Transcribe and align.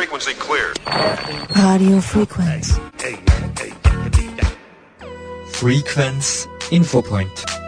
frequency 0.00 0.32
clear. 0.32 0.72
Radio 1.56 2.00
Frequenz. 2.00 2.80
Frequenz 5.52 6.48
Infopoint. 6.70 7.59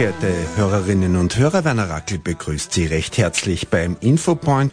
Sehr 0.00 0.12
geehrte 0.12 0.32
Hörerinnen 0.56 1.16
und 1.16 1.36
Hörer, 1.36 1.62
Werner 1.66 1.90
Rackel 1.90 2.18
begrüßt 2.18 2.72
Sie 2.72 2.86
recht 2.86 3.18
herzlich 3.18 3.68
beim 3.68 3.98
Infopoint. 4.00 4.72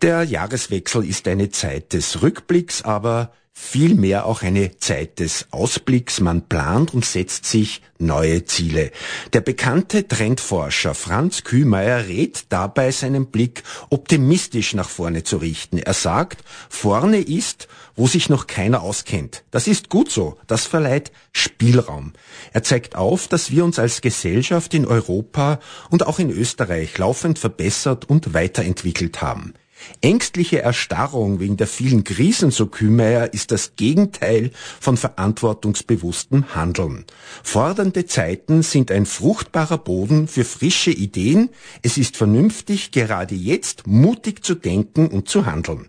Der 0.00 0.22
Jahreswechsel 0.22 1.04
ist 1.04 1.26
eine 1.26 1.50
Zeit 1.50 1.92
des 1.92 2.22
Rückblicks, 2.22 2.82
aber 2.82 3.32
vielmehr 3.52 4.26
auch 4.26 4.42
eine 4.42 4.76
Zeit 4.76 5.18
des 5.18 5.48
Ausblicks. 5.50 6.20
Man 6.20 6.48
plant 6.48 6.94
und 6.94 7.04
setzt 7.04 7.46
sich 7.46 7.82
neue 7.98 8.44
Ziele. 8.44 8.92
Der 9.32 9.40
bekannte 9.40 10.06
Trendforscher 10.06 10.94
Franz 10.94 11.42
Kühmeier 11.42 12.06
rät 12.06 12.44
dabei, 12.50 12.92
seinen 12.92 13.26
Blick 13.26 13.64
optimistisch 13.90 14.72
nach 14.74 14.88
vorne 14.88 15.24
zu 15.24 15.38
richten. 15.38 15.78
Er 15.78 15.94
sagt, 15.94 16.44
vorne 16.68 17.18
ist, 17.18 17.66
wo 17.96 18.06
sich 18.06 18.28
noch 18.28 18.46
keiner 18.46 18.82
auskennt. 18.82 19.42
Das 19.50 19.66
ist 19.66 19.88
gut 19.88 20.12
so. 20.12 20.38
Das 20.46 20.64
verleiht 20.64 21.10
Spielraum. 21.32 22.12
Er 22.52 22.62
zeigt 22.62 22.94
auf, 22.94 23.26
dass 23.26 23.50
wir 23.50 23.64
uns 23.64 23.80
als 23.80 24.00
Gesellschaft 24.00 24.74
in 24.74 24.86
Europa 24.86 25.58
und 25.90 26.06
auch 26.06 26.20
in 26.20 26.30
Österreich 26.30 26.96
laufend 26.98 27.40
verbessert 27.40 28.08
und 28.08 28.32
weiterentwickelt 28.32 29.20
haben. 29.22 29.54
Ängstliche 30.00 30.62
Erstarrung 30.62 31.40
wegen 31.40 31.56
der 31.56 31.66
vielen 31.66 32.04
Krisen, 32.04 32.50
so 32.50 32.66
Kühmeier, 32.66 33.32
ist 33.32 33.50
das 33.50 33.76
Gegenteil 33.76 34.50
von 34.80 34.96
verantwortungsbewusstem 34.96 36.54
Handeln. 36.54 37.04
Fordernde 37.42 38.06
Zeiten 38.06 38.62
sind 38.62 38.90
ein 38.90 39.06
fruchtbarer 39.06 39.78
Boden 39.78 40.28
für 40.28 40.44
frische 40.44 40.90
Ideen. 40.90 41.50
Es 41.82 41.98
ist 41.98 42.16
vernünftig, 42.16 42.92
gerade 42.92 43.34
jetzt 43.34 43.86
mutig 43.86 44.44
zu 44.44 44.54
denken 44.54 45.08
und 45.08 45.28
zu 45.28 45.46
handeln. 45.46 45.88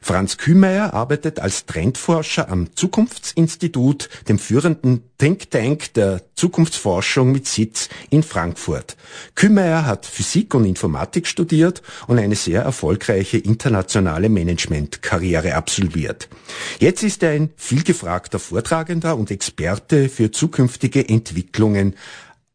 Franz 0.00 0.36
Kühmeier 0.36 0.94
arbeitet 0.94 1.40
als 1.40 1.66
Trendforscher 1.66 2.48
am 2.48 2.74
Zukunftsinstitut, 2.74 4.08
dem 4.28 4.38
führenden 4.38 5.02
Think 5.24 5.50
Tank 5.50 5.94
der 5.94 6.20
Zukunftsforschung 6.34 7.32
mit 7.32 7.46
Sitz 7.46 7.88
in 8.10 8.22
Frankfurt. 8.22 8.94
Kühmeier 9.34 9.86
hat 9.86 10.04
Physik 10.04 10.54
und 10.54 10.66
Informatik 10.66 11.26
studiert 11.26 11.80
und 12.06 12.18
eine 12.18 12.34
sehr 12.34 12.60
erfolgreiche 12.60 13.38
internationale 13.38 14.28
Managementkarriere 14.28 15.54
absolviert. 15.54 16.28
Jetzt 16.78 17.02
ist 17.02 17.22
er 17.22 17.30
ein 17.30 17.48
vielgefragter 17.56 18.38
Vortragender 18.38 19.16
und 19.16 19.30
Experte 19.30 20.10
für 20.10 20.30
zukünftige 20.30 21.08
Entwicklungen 21.08 21.94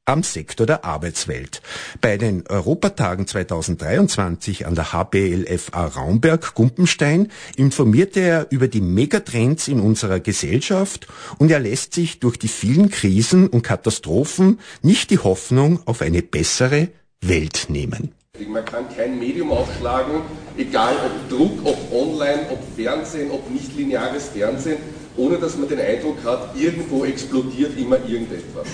am 0.09 0.23
Sektor 0.23 0.65
der 0.65 0.85
Arbeitswelt. 0.85 1.61
Bei 2.02 2.17
den 2.17 2.45
Europatagen 2.47 3.27
2023 3.27 4.65
an 4.65 4.75
der 4.75 4.91
HBLFA 4.91 5.85
Raumberg 5.85 6.55
Gumpenstein 6.55 7.31
informierte 7.55 8.19
er 8.19 8.47
über 8.49 8.67
die 8.67 8.81
Megatrends 8.81 9.67
in 9.67 9.80
unserer 9.80 10.19
Gesellschaft 10.19 11.07
und 11.37 11.52
er 11.52 11.59
lässt 11.59 11.93
sich 11.93 12.19
durch 12.19 12.37
die 12.37 12.47
vielen 12.47 12.89
Krisen 12.89 13.47
und 13.47 13.61
Katastrophen 13.61 14.59
nicht 14.81 15.11
die 15.11 15.19
Hoffnung 15.19 15.80
auf 15.86 16.02
eine 16.02 16.23
bessere 16.23 16.89
Welt 17.21 17.67
nehmen. 17.69 18.14
Man 18.48 18.64
kann 18.65 18.86
kein 18.95 19.19
Medium 19.19 19.52
aufschlagen, 19.52 20.21
egal 20.58 20.95
ob 21.05 21.30
Druck, 21.30 21.59
ob 21.65 21.77
online, 21.92 22.48
ob 22.49 22.59
Fernsehen, 22.75 23.30
ob 23.31 23.49
nicht 23.52 23.75
lineares 23.75 24.30
Fernsehen, 24.30 24.77
ohne 25.17 25.37
dass 25.37 25.58
man 25.58 25.67
den 25.67 25.80
Eindruck 25.80 26.23
hat, 26.23 26.55
irgendwo 26.55 27.03
explodiert 27.03 27.77
immer 27.77 27.98
irgendetwas. 28.08 28.67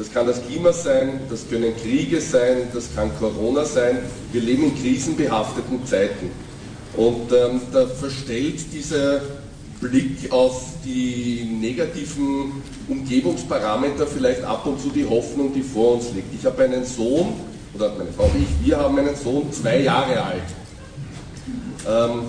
Das 0.00 0.10
kann 0.10 0.26
das 0.26 0.42
Klima 0.46 0.72
sein, 0.72 1.20
das 1.28 1.46
können 1.50 1.76
Kriege 1.76 2.22
sein, 2.22 2.68
das 2.72 2.88
kann 2.94 3.10
Corona 3.18 3.66
sein. 3.66 3.98
Wir 4.32 4.40
leben 4.40 4.64
in 4.64 4.74
krisenbehafteten 4.74 5.84
Zeiten. 5.84 6.30
Und 6.96 7.30
ähm, 7.30 7.60
da 7.70 7.86
verstellt 7.86 8.72
dieser 8.72 9.20
Blick 9.78 10.32
auf 10.32 10.72
die 10.86 11.44
negativen 11.60 12.62
Umgebungsparameter 12.88 14.06
vielleicht 14.06 14.42
ab 14.42 14.64
und 14.64 14.80
zu 14.80 14.88
die 14.88 15.04
Hoffnung, 15.04 15.52
die 15.52 15.60
vor 15.60 15.96
uns 15.96 16.06
liegt. 16.14 16.32
Ich 16.32 16.46
habe 16.46 16.62
einen 16.62 16.86
Sohn, 16.86 17.34
oder 17.74 17.92
meine 17.98 18.10
Frau 18.10 18.24
und 18.24 18.36
ich, 18.36 18.66
wir 18.66 18.78
haben 18.78 18.98
einen 18.98 19.14
Sohn, 19.14 19.52
zwei 19.52 19.82
Jahre 19.82 20.22
alt. 20.22 20.42
Ähm, 21.86 22.22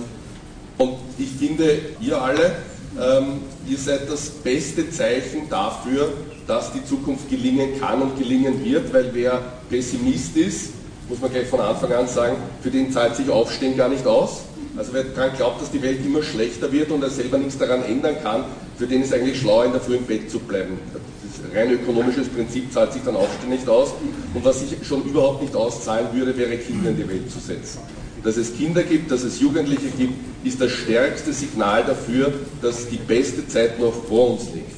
und 0.77 0.97
ich 1.17 1.29
finde, 1.39 1.79
ihr 2.01 2.21
alle, 2.21 2.51
ähm, 2.99 3.41
ihr 3.67 3.77
seid 3.77 4.09
das 4.09 4.29
beste 4.29 4.89
Zeichen 4.89 5.49
dafür, 5.49 6.11
dass 6.47 6.73
die 6.73 6.83
Zukunft 6.83 7.29
gelingen 7.29 7.79
kann 7.79 8.01
und 8.01 8.17
gelingen 8.17 8.63
wird, 8.63 8.93
weil 8.93 9.11
wer 9.13 9.41
Pessimist 9.69 10.35
ist, 10.35 10.71
muss 11.07 11.19
man 11.21 11.31
gleich 11.31 11.47
von 11.47 11.61
Anfang 11.61 11.91
an 11.93 12.07
sagen, 12.07 12.35
für 12.61 12.69
den 12.69 12.91
zahlt 12.91 13.15
sich 13.15 13.29
Aufstehen 13.29 13.77
gar 13.77 13.89
nicht 13.89 14.05
aus. 14.05 14.41
Also 14.77 14.93
wer 14.93 15.03
daran 15.03 15.35
glaubt, 15.35 15.61
dass 15.61 15.71
die 15.71 15.81
Welt 15.81 16.05
immer 16.05 16.23
schlechter 16.23 16.71
wird 16.71 16.91
und 16.91 17.03
er 17.03 17.09
selber 17.09 17.37
nichts 17.37 17.57
daran 17.57 17.83
ändern 17.83 18.15
kann, 18.23 18.45
für 18.77 18.87
den 18.87 19.03
ist 19.03 19.13
eigentlich 19.13 19.39
schlau, 19.39 19.63
in 19.63 19.73
der 19.73 19.81
Früh 19.81 19.97
im 19.97 20.05
Bett 20.05 20.31
zu 20.31 20.39
bleiben. 20.39 20.79
Das 20.93 21.55
rein 21.55 21.71
ökonomisches 21.71 22.29
Prinzip 22.29 22.71
zahlt 22.73 22.93
sich 22.93 23.01
dann 23.03 23.15
Aufstehen 23.15 23.49
nicht 23.49 23.67
aus. 23.67 23.93
Und 24.33 24.43
was 24.43 24.61
sich 24.61 24.75
schon 24.87 25.03
überhaupt 25.03 25.41
nicht 25.41 25.55
auszahlen 25.55 26.07
würde, 26.13 26.35
wäre 26.37 26.57
Kinder 26.57 26.89
in 26.89 26.97
die 26.97 27.07
Welt 27.07 27.29
zu 27.29 27.39
setzen. 27.39 27.79
Dass 28.23 28.37
es 28.37 28.55
Kinder 28.55 28.83
gibt, 28.83 29.11
dass 29.11 29.23
es 29.23 29.39
Jugendliche 29.39 29.89
gibt, 29.97 30.13
ist 30.45 30.61
das 30.61 30.71
stärkste 30.71 31.33
Signal 31.33 31.83
dafür, 31.83 32.31
dass 32.61 32.87
die 32.87 32.97
beste 32.97 33.47
Zeit 33.47 33.79
noch 33.79 33.93
vor 33.93 34.31
uns 34.31 34.45
liegt. 34.53 34.71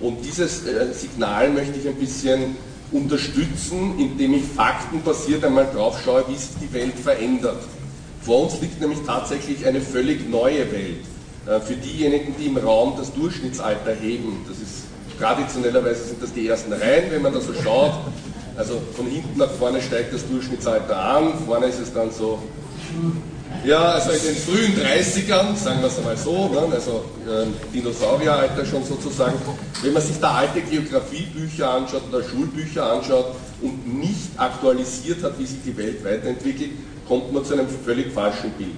Und 0.00 0.24
dieses 0.24 0.66
äh, 0.66 0.92
Signal 0.92 1.50
möchte 1.50 1.78
ich 1.78 1.88
ein 1.88 1.96
bisschen 1.96 2.56
unterstützen, 2.92 3.98
indem 3.98 4.34
ich 4.34 4.44
faktenbasiert 4.44 5.44
einmal 5.44 5.66
drauf 5.74 6.00
schaue, 6.04 6.24
wie 6.28 6.36
sich 6.36 6.50
die 6.60 6.72
Welt 6.72 6.98
verändert. 6.98 7.62
Vor 8.22 8.44
uns 8.44 8.60
liegt 8.60 8.80
nämlich 8.80 9.00
tatsächlich 9.06 9.66
eine 9.66 9.80
völlig 9.80 10.28
neue 10.28 10.70
Welt. 10.70 11.04
Äh, 11.46 11.60
für 11.60 11.74
diejenigen, 11.74 12.34
die 12.38 12.46
im 12.46 12.56
Raum 12.56 12.94
das 12.96 13.12
Durchschnittsalter 13.12 13.94
heben, 13.94 14.44
das 14.48 14.58
ist 14.58 14.84
traditionellerweise 15.18 16.04
sind 16.04 16.22
das 16.22 16.32
die 16.32 16.46
ersten 16.46 16.72
Reihen, 16.72 17.10
wenn 17.10 17.22
man 17.22 17.32
da 17.32 17.40
so 17.40 17.52
schaut. 17.54 17.94
Also 18.56 18.80
von 18.94 19.06
hinten 19.06 19.38
nach 19.38 19.50
vorne 19.50 19.80
steigt 19.82 20.14
das 20.14 20.26
Durchschnittsalter 20.28 20.96
an, 20.96 21.34
vorne 21.46 21.66
ist 21.66 21.80
es 21.80 21.92
dann 21.92 22.10
so 22.10 22.38
ja, 23.64 23.80
also 23.80 24.10
in 24.10 24.22
den 24.22 24.36
frühen 24.36 24.74
30ern, 24.76 25.56
sagen 25.56 25.80
wir 25.80 25.88
es 25.88 25.98
einmal 25.98 26.16
so, 26.16 26.48
ne, 26.48 26.68
also 26.72 27.04
äh, 27.26 27.46
Dinosaurieralter 27.74 28.64
schon 28.64 28.84
sozusagen, 28.84 29.34
wenn 29.82 29.92
man 29.92 30.02
sich 30.02 30.18
da 30.20 30.34
alte 30.34 30.60
Geografiebücher 30.60 31.68
anschaut 31.68 32.02
oder 32.08 32.22
Schulbücher 32.22 32.92
anschaut 32.92 33.34
und 33.62 33.98
nicht 33.98 34.30
aktualisiert 34.36 35.22
hat, 35.22 35.38
wie 35.38 35.46
sich 35.46 35.58
die 35.64 35.76
Welt 35.76 36.04
weiterentwickelt, 36.04 36.70
kommt 37.08 37.32
man 37.32 37.44
zu 37.44 37.54
einem 37.54 37.66
völlig 37.84 38.12
falschen 38.12 38.50
Bild. 38.52 38.70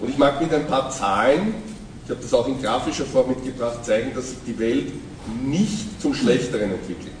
Und 0.00 0.10
ich 0.10 0.18
mag 0.18 0.40
mit 0.40 0.52
ein 0.52 0.66
paar 0.66 0.90
Zahlen, 0.90 1.54
ich 2.04 2.10
habe 2.10 2.20
das 2.20 2.34
auch 2.34 2.48
in 2.48 2.60
grafischer 2.60 3.04
Form 3.04 3.28
mitgebracht, 3.28 3.84
zeigen, 3.84 4.12
dass 4.14 4.30
sich 4.30 4.38
die 4.46 4.58
Welt 4.58 4.92
nicht 5.44 6.02
zum 6.02 6.12
Schlechteren 6.14 6.72
entwickelt. 6.72 7.12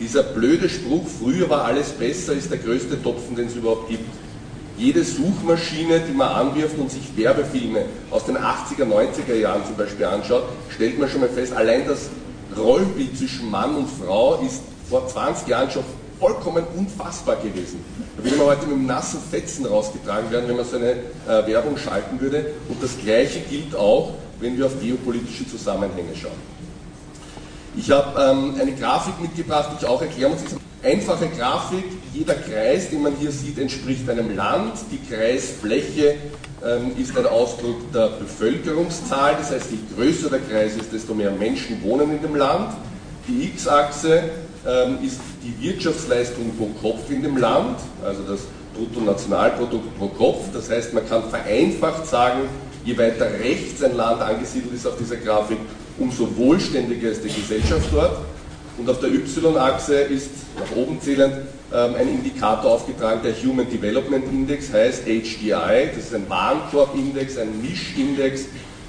Dieser 0.00 0.22
blöde 0.22 0.68
Spruch, 0.68 1.04
früher 1.20 1.50
war 1.50 1.64
alles 1.64 1.90
besser, 1.90 2.32
ist 2.32 2.50
der 2.50 2.58
größte 2.58 3.02
Topfen, 3.02 3.34
den 3.34 3.48
es 3.48 3.56
überhaupt 3.56 3.88
gibt 3.88 4.07
jede 4.78 5.02
Suchmaschine, 5.04 6.00
die 6.00 6.12
man 6.12 6.28
anwirft 6.28 6.78
und 6.78 6.90
sich 6.90 7.16
Werbefilme 7.16 7.84
aus 8.10 8.24
den 8.24 8.36
80er, 8.36 8.84
90er 8.84 9.34
Jahren 9.34 9.64
zum 9.66 9.76
Beispiel 9.76 10.06
anschaut, 10.06 10.44
stellt 10.70 10.98
man 10.98 11.08
schon 11.08 11.20
mal 11.20 11.28
fest, 11.28 11.52
allein 11.52 11.86
das 11.86 12.08
Rollenbild 12.56 13.18
zwischen 13.18 13.50
Mann 13.50 13.74
und 13.74 13.88
Frau 13.88 14.36
ist 14.36 14.62
vor 14.88 15.06
20 15.06 15.48
Jahren 15.48 15.70
schon 15.70 15.82
vollkommen 16.18 16.64
unfassbar 16.76 17.36
gewesen. 17.36 17.84
Da 18.16 18.24
würde 18.24 18.36
man 18.36 18.46
heute 18.46 18.66
mit 18.66 18.76
einem 18.76 18.86
nassen 18.86 19.20
Fetzen 19.30 19.66
rausgetragen 19.66 20.30
werden, 20.30 20.48
wenn 20.48 20.56
man 20.56 20.64
so 20.64 20.76
eine 20.76 20.92
äh, 20.92 21.46
Werbung 21.46 21.76
schalten 21.76 22.20
würde. 22.20 22.52
Und 22.68 22.82
das 22.82 22.98
Gleiche 22.98 23.40
gilt 23.40 23.76
auch, 23.76 24.14
wenn 24.40 24.56
wir 24.56 24.66
auf 24.66 24.80
geopolitische 24.80 25.46
Zusammenhänge 25.48 26.14
schauen. 26.20 26.57
Ich 27.78 27.92
habe 27.92 28.20
ähm, 28.20 28.54
eine 28.60 28.72
Grafik 28.72 29.20
mitgebracht, 29.20 29.70
die 29.72 29.84
ich 29.84 29.88
auch 29.88 30.02
erklären 30.02 30.32
muss. 30.32 30.40
Einfache 30.82 31.28
Grafik, 31.28 31.84
jeder 32.12 32.34
Kreis, 32.34 32.90
den 32.90 33.02
man 33.02 33.14
hier 33.20 33.30
sieht, 33.30 33.56
entspricht 33.56 34.08
einem 34.10 34.34
Land. 34.34 34.72
Die 34.90 34.98
Kreisfläche 34.98 36.16
ähm, 36.66 36.90
ist 36.98 37.16
ein 37.16 37.26
Ausdruck 37.26 37.92
der 37.92 38.08
Bevölkerungszahl, 38.18 39.36
das 39.38 39.52
heißt, 39.52 39.70
je 39.70 39.78
größer 39.94 40.28
der 40.28 40.40
Kreis 40.40 40.74
ist, 40.74 40.92
desto 40.92 41.14
mehr 41.14 41.30
Menschen 41.30 41.80
wohnen 41.84 42.16
in 42.16 42.20
dem 42.20 42.34
Land. 42.34 42.74
Die 43.28 43.44
X-Achse 43.44 44.24
ähm, 44.66 44.98
ist 45.04 45.20
die 45.44 45.64
Wirtschaftsleistung 45.64 46.50
pro 46.56 46.66
Kopf 46.80 47.08
in 47.10 47.22
dem 47.22 47.36
Land, 47.36 47.78
also 48.04 48.22
das 48.22 48.40
Bruttonationalprodukt 48.74 49.96
pro 49.98 50.08
Kopf. 50.08 50.46
Das 50.52 50.68
heißt, 50.68 50.94
man 50.94 51.08
kann 51.08 51.22
vereinfacht 51.30 52.06
sagen, 52.06 52.48
Je 52.88 52.96
weiter 52.96 53.26
rechts 53.38 53.82
ein 53.82 53.94
Land 53.96 54.22
angesiedelt 54.22 54.72
ist 54.72 54.86
auf 54.86 54.96
dieser 54.96 55.16
Grafik, 55.16 55.58
umso 55.98 56.36
wohlständiger 56.36 57.10
ist 57.10 57.24
die 57.24 57.28
Gesellschaft 57.28 57.88
dort. 57.92 58.18
Und 58.78 58.88
auf 58.88 59.00
der 59.00 59.10
Y-Achse 59.10 59.94
ist, 59.96 60.30
nach 60.56 60.76
oben 60.76 61.00
zählend, 61.00 61.34
ähm, 61.72 61.94
ein 61.96 62.08
Indikator 62.08 62.70
aufgetragen, 62.70 63.20
der 63.24 63.34
Human 63.34 63.68
Development 63.68 64.24
Index 64.32 64.72
heißt 64.72 65.04
HDI. 65.04 65.90
Das 65.94 66.04
ist 66.04 66.14
ein 66.14 66.28
Warenkorbindex, 66.28 67.38
ein 67.38 67.60
Mischindex, 67.60 68.44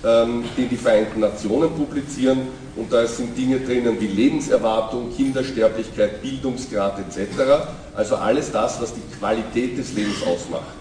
ähm, 0.05 0.43
den 0.55 0.69
die 0.69 0.77
Vereinten 0.77 1.19
Nationen 1.19 1.71
publizieren. 1.71 2.41
Und 2.75 2.93
da 2.93 3.05
sind 3.07 3.37
Dinge 3.37 3.59
drinnen 3.59 3.99
wie 3.99 4.07
Lebenserwartung, 4.07 5.13
Kindersterblichkeit, 5.15 6.21
Bildungsgrad 6.21 6.99
etc. 6.99 7.67
Also 7.95 8.15
alles 8.15 8.51
das, 8.51 8.79
was 8.79 8.93
die 8.93 9.01
Qualität 9.17 9.77
des 9.77 9.93
Lebens 9.93 10.21
ausmacht. 10.23 10.78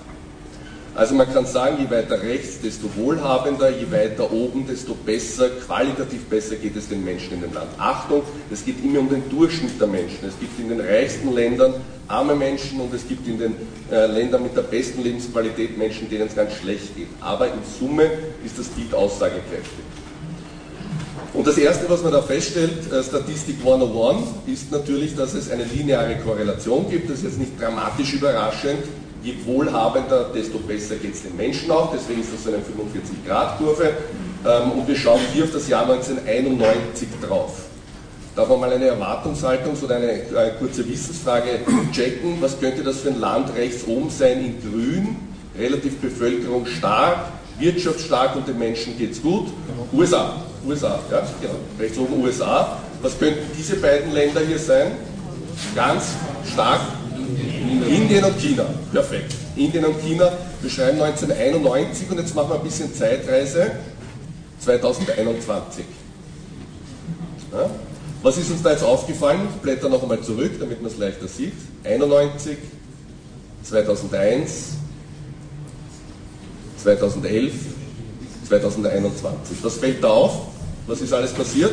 Also 0.98 1.14
man 1.14 1.32
kann 1.32 1.46
sagen, 1.46 1.76
je 1.78 1.88
weiter 1.88 2.20
rechts, 2.20 2.60
desto 2.60 2.90
wohlhabender, 2.96 3.70
je 3.70 3.88
weiter 3.92 4.32
oben, 4.32 4.66
desto 4.66 4.96
besser, 4.96 5.48
qualitativ 5.64 6.24
besser 6.24 6.56
geht 6.56 6.74
es 6.74 6.88
den 6.88 7.04
Menschen 7.04 7.34
in 7.34 7.40
dem 7.40 7.52
Land. 7.54 7.68
Achtung, 7.78 8.24
es 8.50 8.64
geht 8.64 8.84
immer 8.84 8.98
um 8.98 9.08
den 9.08 9.22
Durchschnitt 9.30 9.80
der 9.80 9.86
Menschen. 9.86 10.26
Es 10.26 10.36
gibt 10.40 10.58
in 10.58 10.68
den 10.70 10.80
reichsten 10.80 11.32
Ländern 11.32 11.74
arme 12.08 12.34
Menschen 12.34 12.80
und 12.80 12.92
es 12.92 13.06
gibt 13.06 13.28
in 13.28 13.38
den 13.38 13.54
äh, 13.92 14.06
Ländern 14.06 14.42
mit 14.42 14.56
der 14.56 14.62
besten 14.62 15.04
Lebensqualität 15.04 15.78
Menschen, 15.78 16.10
denen 16.10 16.26
es 16.26 16.34
ganz 16.34 16.54
schlecht 16.54 16.96
geht. 16.96 17.06
Aber 17.20 17.46
in 17.46 17.60
Summe 17.78 18.10
ist 18.44 18.58
das 18.58 18.66
Bild 18.66 18.92
aussagekräftig. 18.92 19.84
Und 21.32 21.46
das 21.46 21.58
Erste, 21.58 21.88
was 21.88 22.02
man 22.02 22.10
da 22.10 22.22
feststellt, 22.22 22.92
äh, 22.92 23.04
Statistik 23.04 23.58
101, 23.64 24.24
ist 24.48 24.72
natürlich, 24.72 25.14
dass 25.14 25.34
es 25.34 25.48
eine 25.48 25.62
lineare 25.62 26.16
Korrelation 26.16 26.90
gibt. 26.90 27.08
Das 27.08 27.18
ist 27.18 27.24
jetzt 27.24 27.38
nicht 27.38 27.60
dramatisch 27.60 28.14
überraschend 28.14 28.82
je 29.22 29.34
wohlhabender, 29.44 30.30
desto 30.34 30.58
besser 30.58 30.96
geht 30.96 31.14
es 31.14 31.22
den 31.22 31.36
Menschen 31.36 31.70
auch. 31.70 31.92
Deswegen 31.92 32.20
ist 32.20 32.30
das 32.32 32.46
eine 32.46 32.58
45-Grad-Kurve. 32.58 33.92
Ähm, 34.46 34.72
und 34.72 34.88
wir 34.88 34.96
schauen 34.96 35.20
hier 35.32 35.44
auf 35.44 35.52
das 35.52 35.68
Jahr 35.68 35.82
1991 35.82 37.08
drauf. 37.26 37.68
Darf 38.36 38.48
man 38.48 38.60
mal 38.60 38.72
eine 38.72 38.86
Erwartungshaltung 38.86 39.74
oder 39.82 39.96
eine, 39.96 40.22
eine 40.36 40.52
kurze 40.60 40.88
Wissensfrage 40.88 41.60
checken? 41.92 42.36
Was 42.40 42.60
könnte 42.60 42.84
das 42.84 43.00
für 43.00 43.08
ein 43.08 43.18
Land 43.18 43.54
rechts 43.56 43.84
oben 43.86 44.10
sein 44.10 44.44
in 44.44 44.60
grün? 44.60 45.16
Relativ 45.58 45.96
Bevölkerung 45.96 46.64
stark, 46.66 47.32
Wirtschaft 47.58 48.00
stark 48.00 48.36
und 48.36 48.46
den 48.46 48.56
Menschen 48.56 48.96
geht 48.96 49.10
es 49.10 49.20
gut. 49.20 49.48
USA, 49.92 50.36
USA, 50.64 51.00
ja, 51.10 51.26
genau. 51.40 51.54
Rechts 51.80 51.98
oben 51.98 52.22
USA. 52.22 52.78
Was 53.02 53.18
könnten 53.18 53.40
diese 53.58 53.74
beiden 53.76 54.12
Länder 54.12 54.40
hier 54.40 54.58
sein? 54.58 54.92
Ganz 55.74 56.14
stark 56.52 56.80
Indien 57.68 58.24
und 58.24 58.38
China, 58.38 58.64
perfekt. 58.92 59.34
Indien 59.56 59.84
und 59.84 60.00
China, 60.00 60.32
wir 60.60 60.70
schreiben 60.70 61.00
1991 61.02 62.10
und 62.10 62.18
jetzt 62.18 62.34
machen 62.34 62.50
wir 62.50 62.56
ein 62.56 62.62
bisschen 62.62 62.94
Zeitreise, 62.94 63.72
2021. 64.60 65.84
Ja? 67.52 67.70
Was 68.22 68.36
ist 68.38 68.50
uns 68.50 68.62
da 68.62 68.72
jetzt 68.72 68.82
aufgefallen? 68.82 69.40
Ich 69.54 69.60
blätter 69.60 69.88
noch 69.88 70.02
einmal 70.02 70.20
zurück, 70.20 70.52
damit 70.58 70.82
man 70.82 70.90
es 70.90 70.98
leichter 70.98 71.28
sieht. 71.28 71.52
91, 71.84 72.56
2001, 73.62 74.72
2011, 76.82 77.52
2021. 78.48 79.58
Was 79.62 79.74
fällt 79.76 80.02
da 80.02 80.08
auf? 80.08 80.46
Was 80.86 81.00
ist 81.00 81.12
alles 81.12 81.32
passiert? 81.32 81.72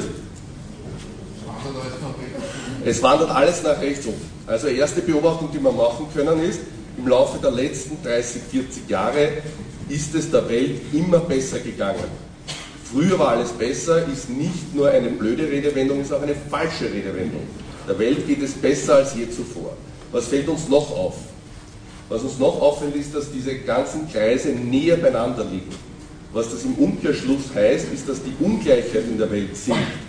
Es 2.88 3.02
wandert 3.02 3.32
alles 3.32 3.64
nach 3.64 3.82
rechts 3.82 4.06
oben. 4.06 4.22
Also 4.46 4.68
erste 4.68 5.02
Beobachtung, 5.02 5.50
die 5.52 5.60
wir 5.60 5.72
machen 5.72 6.06
können, 6.14 6.40
ist, 6.44 6.60
im 7.00 7.08
Laufe 7.08 7.40
der 7.42 7.50
letzten 7.50 7.98
30, 8.04 8.44
40 8.52 8.88
Jahre 8.88 9.30
ist 9.90 10.14
es 10.14 10.30
der 10.30 10.48
Welt 10.48 10.82
immer 10.94 11.20
besser 11.20 11.58
gegangen. 11.60 12.26
Früher 12.84 13.18
war 13.18 13.30
alles 13.30 13.50
besser, 13.50 14.08
ist 14.08 14.30
nicht 14.30 14.76
nur 14.76 14.92
eine 14.92 15.10
blöde 15.10 15.50
Redewendung, 15.50 16.00
ist 16.00 16.14
auch 16.14 16.22
eine 16.22 16.36
falsche 16.36 16.86
Redewendung. 16.86 17.42
Der 17.88 17.98
Welt 17.98 18.28
geht 18.28 18.44
es 18.44 18.54
besser 18.54 18.98
als 18.98 19.16
je 19.16 19.30
zuvor. 19.31 19.76
Was 20.12 20.28
fällt 20.28 20.48
uns 20.48 20.70
noch 20.70 20.92
auf? 20.92 21.16
Was 22.08 22.22
uns 22.22 22.38
noch 22.38 22.62
auffällt, 22.62 22.96
ist, 22.96 23.16
dass 23.16 23.31
diese 23.31 23.56
ganzen 23.56 24.08
Kreise 24.12 24.50
näher 24.50 24.98
beieinander 24.98 25.44
liegen. 25.44 25.76
Was 26.34 26.52
das 26.52 26.64
im 26.64 26.76
Umkehrschluss 26.76 27.46
heißt, 27.56 27.88
ist, 27.92 28.08
dass 28.08 28.20
die 28.22 28.36
Ungleichheit 28.44 29.06
in 29.10 29.18
der 29.18 29.31
Welt 29.31 29.58
sinkt. 29.58 30.05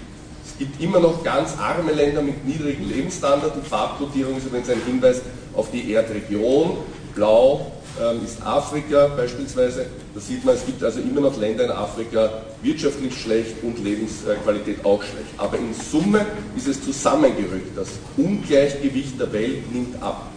Es 0.58 0.60
gibt 0.60 0.80
immer 0.80 1.00
noch 1.00 1.22
ganz 1.22 1.50
arme 1.58 1.92
Länder 1.92 2.22
mit 2.22 2.46
niedrigen 2.46 2.88
Lebensstandards. 2.88 3.56
Die 3.62 3.68
Farbkodierung 3.68 4.38
ist 4.38 4.46
übrigens 4.46 4.70
ein 4.70 4.80
Hinweis 4.86 5.20
auf 5.52 5.70
die 5.70 5.92
Erdregion. 5.92 6.78
Blau 7.14 7.72
ähm, 8.00 8.24
ist 8.24 8.40
Afrika 8.42 9.08
beispielsweise. 9.08 9.84
Da 10.14 10.20
sieht 10.20 10.46
man, 10.46 10.54
es 10.54 10.64
gibt 10.64 10.82
also 10.82 11.00
immer 11.00 11.20
noch 11.20 11.38
Länder 11.38 11.64
in 11.64 11.70
Afrika 11.70 12.30
wirtschaftlich 12.62 13.20
schlecht 13.20 13.62
und 13.62 13.84
Lebensqualität 13.84 14.82
auch 14.82 15.02
schlecht. 15.02 15.28
Aber 15.36 15.58
in 15.58 15.74
Summe 15.74 16.24
ist 16.56 16.68
es 16.68 16.82
zusammengerückt. 16.82 17.76
Das 17.76 17.88
Ungleichgewicht 18.16 19.20
der 19.20 19.30
Welt 19.34 19.70
nimmt 19.70 20.02
ab. 20.02 20.30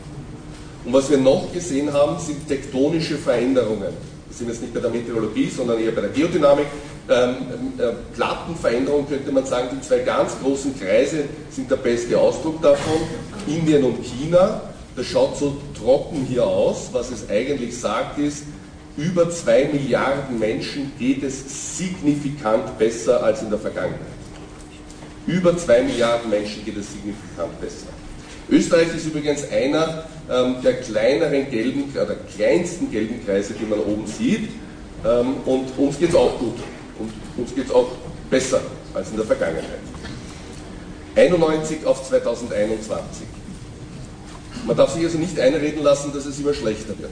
Und 0.83 0.91
was 0.91 1.09
wir 1.09 1.17
noch 1.17 1.53
gesehen 1.53 1.93
haben, 1.93 2.19
sind 2.19 2.45
tektonische 2.45 3.17
Veränderungen. 3.17 3.93
Wir 4.27 4.35
sind 4.35 4.49
jetzt 4.49 4.61
nicht 4.61 4.73
bei 4.73 4.81
der 4.81 4.89
Meteorologie, 4.89 5.49
sondern 5.49 5.79
eher 5.79 5.91
bei 5.91 6.01
der 6.01 6.09
Geodynamik. 6.09 6.65
Ähm, 7.09 7.35
äh, 7.79 7.93
Plattenveränderung 8.13 9.09
könnte 9.09 9.31
man 9.31 9.43
sagen, 9.43 9.69
die 9.73 9.81
zwei 9.81 9.99
ganz 9.99 10.39
großen 10.43 10.79
Kreise 10.79 11.23
sind 11.49 11.71
der 11.71 11.77
beste 11.77 12.19
Ausdruck 12.19 12.61
davon. 12.61 13.01
Indien 13.47 13.83
und 13.83 14.03
China, 14.03 14.61
das 14.95 15.07
schaut 15.07 15.35
so 15.35 15.57
trocken 15.75 16.25
hier 16.29 16.45
aus. 16.45 16.89
Was 16.91 17.09
es 17.09 17.27
eigentlich 17.27 17.75
sagt 17.79 18.19
ist, 18.19 18.43
über 18.95 19.29
zwei 19.31 19.69
Milliarden 19.71 20.37
Menschen 20.37 20.91
geht 20.99 21.23
es 21.23 21.77
signifikant 21.77 22.77
besser 22.77 23.23
als 23.23 23.41
in 23.41 23.49
der 23.49 23.57
Vergangenheit. 23.57 23.99
Über 25.25 25.57
zwei 25.57 25.81
Milliarden 25.81 26.29
Menschen 26.29 26.63
geht 26.63 26.77
es 26.77 26.91
signifikant 26.91 27.59
besser. 27.59 27.87
Österreich 28.51 28.95
ist 28.95 29.07
übrigens 29.07 29.49
einer 29.49 30.03
ähm, 30.29 30.57
der 30.63 30.81
kleineren 30.81 31.49
gelben, 31.49 31.85
oder 31.91 32.15
kleinsten 32.35 32.91
gelben 32.91 33.25
Kreise, 33.25 33.53
die 33.53 33.65
man 33.65 33.79
oben 33.79 34.05
sieht. 34.05 34.49
Ähm, 35.05 35.35
und 35.45 35.69
uns 35.77 35.97
geht 35.97 36.09
es 36.09 36.15
auch 36.15 36.37
gut. 36.37 36.55
Uns 37.39 37.55
geht 37.55 37.65
es 37.67 37.71
auch 37.71 37.89
besser 38.29 38.61
als 38.93 39.09
in 39.11 39.17
der 39.17 39.25
Vergangenheit. 39.25 39.79
91 41.15 41.85
auf 41.85 42.07
2021. 42.07 43.27
Man 44.65 44.75
darf 44.75 44.93
sich 44.93 45.03
also 45.05 45.17
nicht 45.17 45.39
einreden 45.39 45.83
lassen, 45.83 46.11
dass 46.13 46.25
es 46.25 46.39
immer 46.39 46.53
schlechter 46.53 46.97
wird. 46.99 47.11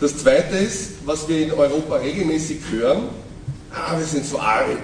Das 0.00 0.16
Zweite 0.18 0.56
ist, 0.56 0.92
was 1.04 1.28
wir 1.28 1.42
in 1.42 1.52
Europa 1.52 1.96
regelmäßig 1.96 2.58
hören, 2.70 3.04
ah, 3.72 3.96
wir 3.96 4.06
sind 4.06 4.26
so 4.26 4.38
alt. 4.38 4.78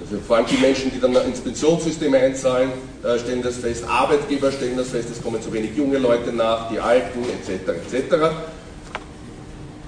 Also 0.00 0.18
vor 0.26 0.36
allem 0.36 0.46
die 0.46 0.56
Menschen, 0.56 0.90
die 0.92 1.00
dann 1.00 1.14
ins 1.14 1.40
Pensionssystem 1.40 2.14
einzahlen, 2.14 2.70
stellen 3.18 3.42
das 3.42 3.58
fest, 3.58 3.84
Arbeitgeber 3.86 4.50
stellen 4.50 4.76
das 4.76 4.88
fest, 4.88 5.08
es 5.10 5.22
kommen 5.22 5.42
zu 5.42 5.52
wenig 5.52 5.76
junge 5.76 5.98
Leute 5.98 6.32
nach, 6.32 6.70
die 6.70 6.80
Alten 6.80 7.20
etc. 7.24 7.94
etc. 7.94 8.16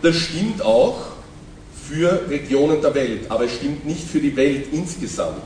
Das 0.02 0.16
stimmt 0.16 0.62
auch, 0.62 1.11
für 1.88 2.28
Regionen 2.28 2.80
der 2.80 2.94
Welt, 2.94 3.30
aber 3.30 3.44
es 3.44 3.52
stimmt 3.52 3.86
nicht 3.86 4.08
für 4.08 4.20
die 4.20 4.36
Welt 4.36 4.66
insgesamt. 4.72 5.42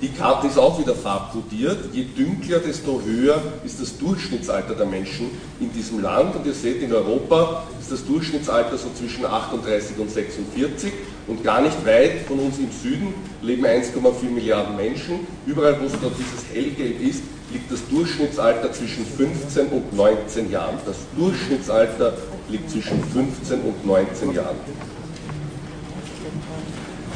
Die 0.00 0.08
Karte 0.08 0.46
ist 0.46 0.56
auch 0.56 0.78
wieder 0.80 0.94
farbkodiert. 0.94 1.90
Je 1.92 2.04
dünkler, 2.04 2.60
desto 2.60 3.02
höher 3.04 3.42
ist 3.66 3.82
das 3.82 3.98
Durchschnittsalter 3.98 4.74
der 4.74 4.86
Menschen 4.86 5.30
in 5.60 5.70
diesem 5.74 6.00
Land. 6.00 6.34
Und 6.36 6.46
ihr 6.46 6.54
seht, 6.54 6.80
in 6.82 6.90
Europa 6.90 7.64
ist 7.78 7.92
das 7.92 8.06
Durchschnittsalter 8.06 8.78
so 8.78 8.88
zwischen 8.98 9.26
38 9.26 9.98
und 9.98 10.10
46. 10.10 10.90
Und 11.26 11.44
gar 11.44 11.60
nicht 11.60 11.84
weit 11.84 12.22
von 12.26 12.38
uns 12.38 12.56
im 12.56 12.70
Süden 12.72 13.12
leben 13.42 13.66
1,4 13.66 14.30
Milliarden 14.30 14.74
Menschen. 14.74 15.26
Überall, 15.44 15.78
wo 15.78 15.84
es 15.84 15.92
dort 16.00 16.14
dieses 16.18 16.46
Hellgelb 16.50 16.98
ist, 17.02 17.22
liegt 17.52 17.70
das 17.70 17.86
Durchschnittsalter 17.90 18.72
zwischen 18.72 19.04
15 19.04 19.66
und 19.66 19.94
19 19.94 20.50
Jahren. 20.50 20.78
Das 20.86 20.96
Durchschnittsalter 21.14 22.14
liegt 22.48 22.70
zwischen 22.70 23.04
15 23.04 23.60
und 23.60 23.84
19 23.84 24.32
Jahren. 24.32 24.56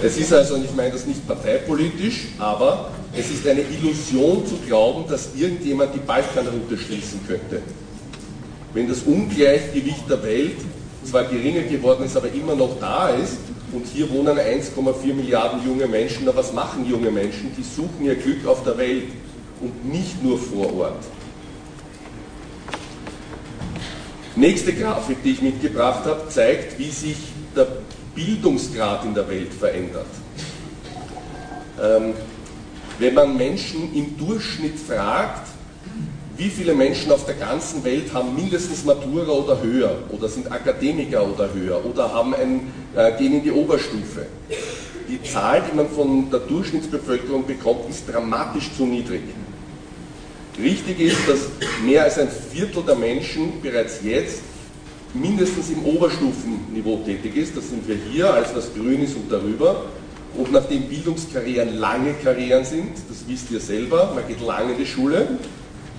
Es 0.02 0.16
ist 0.18 0.32
also, 0.32 0.54
und 0.54 0.64
ich 0.64 0.74
meine 0.74 0.90
das 0.90 1.06
nicht 1.06 1.26
parteipolitisch, 1.26 2.26
aber 2.38 2.90
es 3.12 3.30
ist 3.30 3.46
eine 3.46 3.62
Illusion 3.62 4.46
zu 4.46 4.56
glauben, 4.66 5.04
dass 5.08 5.30
irgendjemand 5.36 5.94
die 5.94 6.00
Balkanroute 6.00 6.76
schließen 6.76 7.20
könnte. 7.26 7.62
Wenn 8.72 8.88
das 8.88 9.02
Ungleichgewicht 9.02 10.10
der 10.10 10.22
Welt 10.22 10.56
zwar 11.04 11.24
geringer 11.24 11.62
geworden 11.62 12.04
ist, 12.04 12.16
aber 12.16 12.32
immer 12.32 12.56
noch 12.56 12.78
da 12.80 13.10
ist, 13.10 13.36
und 13.72 13.86
hier 13.86 14.08
wohnen 14.10 14.38
1,4 14.38 15.14
Milliarden 15.14 15.64
junge 15.66 15.86
Menschen, 15.88 16.22
na 16.24 16.34
was 16.34 16.52
machen 16.52 16.88
junge 16.88 17.10
Menschen? 17.10 17.52
Die 17.56 17.62
suchen 17.62 18.04
ihr 18.04 18.14
Glück 18.14 18.46
auf 18.46 18.62
der 18.62 18.78
Welt 18.78 19.08
und 19.60 19.92
nicht 19.92 20.22
nur 20.22 20.38
vor 20.38 20.72
Ort. 20.76 21.04
Nächste 24.36 24.72
Grafik, 24.72 25.22
die 25.24 25.32
ich 25.32 25.42
mitgebracht 25.42 26.04
habe, 26.04 26.28
zeigt, 26.28 26.78
wie 26.78 26.90
sich 26.90 27.16
der 27.56 27.68
Bildungsgrad 28.14 29.04
in 29.04 29.14
der 29.14 29.28
Welt 29.28 29.52
verändert. 29.52 30.06
Ähm, 31.82 32.14
wenn 32.98 33.14
man 33.14 33.36
Menschen 33.36 33.94
im 33.94 34.16
Durchschnitt 34.16 34.78
fragt, 34.78 35.48
wie 36.36 36.48
viele 36.48 36.74
Menschen 36.74 37.12
auf 37.12 37.26
der 37.26 37.34
ganzen 37.34 37.84
Welt 37.84 38.12
haben 38.12 38.34
mindestens 38.34 38.84
Matura 38.84 39.30
oder 39.30 39.62
höher 39.62 39.98
oder 40.10 40.28
sind 40.28 40.50
Akademiker 40.50 41.24
oder 41.26 41.52
höher 41.52 41.84
oder 41.84 42.12
haben 42.12 42.34
ein, 42.34 42.72
äh, 42.96 43.16
gehen 43.16 43.34
in 43.34 43.42
die 43.44 43.52
Oberstufe. 43.52 44.26
Die 45.08 45.22
Zahl, 45.22 45.62
die 45.70 45.76
man 45.76 45.88
von 45.88 46.30
der 46.30 46.40
Durchschnittsbevölkerung 46.40 47.46
bekommt, 47.46 47.88
ist 47.90 48.08
dramatisch 48.10 48.70
zu 48.76 48.86
niedrig. 48.86 49.22
Richtig 50.58 51.00
ist, 51.00 51.28
dass 51.28 51.38
mehr 51.84 52.04
als 52.04 52.18
ein 52.18 52.28
Viertel 52.28 52.82
der 52.84 52.94
Menschen 52.94 53.60
bereits 53.60 54.02
jetzt 54.02 54.42
mindestens 55.14 55.70
im 55.70 55.84
Oberstufenniveau 55.84 56.98
tätig 57.04 57.36
ist. 57.36 57.56
Das 57.56 57.70
sind 57.70 57.86
wir 57.88 57.96
hier, 58.10 58.32
alles 58.32 58.54
was 58.54 58.74
grün 58.74 59.02
ist 59.02 59.16
und 59.16 59.30
darüber. 59.30 59.86
Und 60.36 60.52
nachdem 60.52 60.82
Bildungskarrieren 60.82 61.78
lange 61.78 62.14
Karrieren 62.14 62.64
sind, 62.64 62.90
das 63.08 63.24
wisst 63.28 63.50
ihr 63.52 63.60
selber, 63.60 64.12
man 64.14 64.26
geht 64.26 64.40
lange 64.40 64.72
in 64.72 64.78
die 64.78 64.86
Schule, 64.86 65.38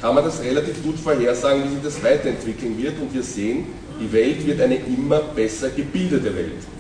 kann 0.01 0.13
man 0.13 0.25
das 0.25 0.43
relativ 0.43 0.84
gut 0.84 1.00
vorhersagen, 1.00 1.63
wie 1.63 1.69
sich 1.69 1.84
das 1.84 2.03
weiterentwickeln 2.03 2.77
wird. 2.77 3.00
Und 3.00 3.13
wir 3.13 3.24
sehen, 3.24 3.65
die 4.00 4.12
Welt 4.12 4.45
wird 4.45 4.60
eine 4.60 4.75
immer 4.75 5.19
besser 5.19 5.69
gebildete 5.69 6.36
Welt. 6.36 6.75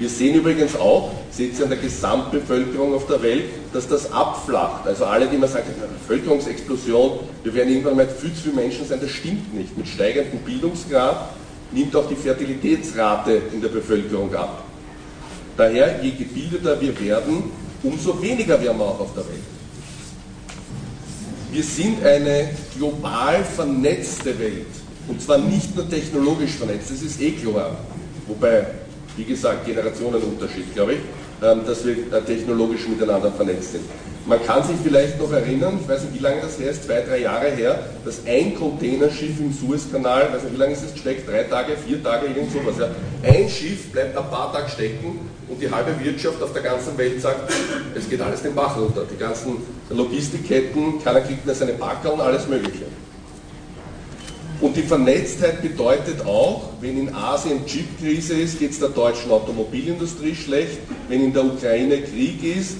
Wir 0.00 0.08
sehen 0.08 0.34
übrigens 0.34 0.76
auch, 0.76 1.10
seht 1.30 1.58
ihr 1.58 1.64
an 1.64 1.68
der 1.68 1.78
Gesamtbevölkerung 1.78 2.94
auf 2.94 3.06
der 3.06 3.22
Welt, 3.22 3.44
dass 3.74 3.86
das 3.86 4.10
abflacht. 4.10 4.86
Also 4.86 5.04
alle, 5.04 5.28
die 5.28 5.36
sagen, 5.46 5.66
eine 5.76 5.88
Bevölkerungsexplosion, 5.88 7.18
wir 7.44 7.52
werden 7.52 7.68
irgendwann 7.68 7.96
mal 7.96 8.08
viel 8.08 8.32
zu 8.32 8.44
viele 8.44 8.54
Menschen 8.54 8.86
sein, 8.86 8.98
das 8.98 9.10
stimmt 9.10 9.52
nicht. 9.52 9.76
Mit 9.76 9.86
steigendem 9.86 10.40
Bildungsgrad 10.40 11.34
nimmt 11.70 11.94
auch 11.94 12.08
die 12.08 12.16
Fertilitätsrate 12.16 13.42
in 13.52 13.60
der 13.60 13.68
Bevölkerung 13.68 14.34
ab. 14.34 14.64
Daher, 15.58 16.02
je 16.02 16.12
gebildeter 16.12 16.80
wir 16.80 16.98
werden, 16.98 17.50
umso 17.82 18.22
weniger 18.22 18.58
werden 18.58 18.78
wir 18.78 18.86
auch 18.86 19.00
auf 19.00 19.12
der 19.12 19.24
Welt. 19.24 19.44
Wir 21.52 21.62
sind 21.62 22.02
eine 22.02 22.48
global 22.74 23.44
vernetzte 23.44 24.38
Welt. 24.38 24.64
Und 25.08 25.20
zwar 25.20 25.36
nicht 25.36 25.76
nur 25.76 25.90
technologisch 25.90 26.52
vernetzt, 26.52 26.90
das 26.90 27.02
ist 27.02 27.20
eh 27.20 27.32
klar. 27.32 27.76
Wobei 28.26 28.64
wie 29.16 29.24
gesagt, 29.24 29.66
Generationenunterschied, 29.66 30.74
glaube 30.74 30.94
ich, 30.94 30.98
ähm, 31.42 31.60
dass 31.66 31.84
wir 31.84 31.94
äh, 31.94 32.22
technologisch 32.22 32.86
miteinander 32.88 33.32
vernetzt 33.32 33.72
sind. 33.72 33.84
Man 34.26 34.44
kann 34.44 34.62
sich 34.62 34.76
vielleicht 34.82 35.18
noch 35.18 35.32
erinnern, 35.32 35.78
ich 35.80 35.88
weiß 35.88 36.02
nicht, 36.02 36.14
wie 36.14 36.22
lange 36.22 36.42
das 36.42 36.58
her 36.58 36.70
ist, 36.70 36.84
zwei, 36.84 37.00
drei 37.00 37.18
Jahre 37.18 37.50
her, 37.50 37.82
dass 38.04 38.20
ein 38.26 38.54
Containerschiff 38.54 39.40
im 39.40 39.52
Suezkanal, 39.52 40.26
ich 40.28 40.34
weiß 40.34 40.42
nicht, 40.44 40.54
wie 40.54 40.58
lange 40.58 40.72
ist 40.74 40.84
es 40.84 40.92
gesteckt, 40.92 41.28
drei 41.28 41.44
Tage, 41.44 41.72
vier 41.76 42.02
Tage, 42.02 42.26
irgend 42.26 42.52
sowas, 42.52 42.74
ja. 42.78 42.90
Ein 43.22 43.48
Schiff 43.48 43.90
bleibt 43.90 44.16
ein 44.16 44.30
paar 44.30 44.52
Tage 44.52 44.68
stecken 44.68 45.20
und 45.48 45.60
die 45.60 45.70
halbe 45.70 45.98
Wirtschaft 46.04 46.42
auf 46.42 46.52
der 46.52 46.62
ganzen 46.62 46.96
Welt 46.98 47.20
sagt, 47.20 47.52
es 47.94 48.08
geht 48.08 48.20
alles 48.20 48.42
den 48.42 48.54
Bach 48.54 48.76
runter. 48.76 49.04
Die 49.10 49.18
ganzen 49.18 49.56
Logistikketten, 49.88 51.02
keiner 51.02 51.22
kriegt 51.22 51.44
mehr 51.44 51.54
seine 51.54 51.72
Backer 51.72 52.12
und 52.12 52.20
alles 52.20 52.46
Mögliche. 52.46 52.84
Und 54.70 54.76
die 54.76 54.82
Vernetztheit 54.82 55.62
bedeutet 55.62 56.24
auch, 56.24 56.68
wenn 56.80 56.96
in 56.96 57.12
Asien 57.12 57.66
Chipkrise 57.66 58.34
ist, 58.34 58.60
geht 58.60 58.70
es 58.70 58.78
der 58.78 58.90
deutschen 58.90 59.32
Automobilindustrie 59.32 60.36
schlecht. 60.36 60.78
Wenn 61.08 61.24
in 61.24 61.32
der 61.32 61.44
Ukraine 61.44 62.00
Krieg 62.02 62.44
ist, 62.44 62.76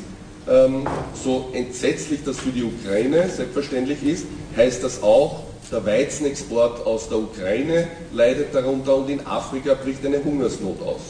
ähm, 0.49 0.87
so 1.20 1.50
entsetzlich 1.52 2.20
das 2.25 2.38
für 2.38 2.50
die 2.50 2.62
Ukraine 2.62 3.28
selbstverständlich 3.28 4.04
ist, 4.04 4.26
heißt 4.56 4.85
das 4.85 5.02
auch, 5.02 5.40
der 5.73 5.85
Weizenexport 5.85 6.87
aus 6.87 7.09
der 7.09 7.18
Ukraine 7.18 7.88
leidet 8.12 8.54
darunter 8.54 8.94
und 8.94 9.11
in 9.11 9.26
Afrika 9.26 9.75
bricht 9.75 10.06
eine 10.06 10.23
Hungersnot 10.23 10.80
aus. 10.82 11.00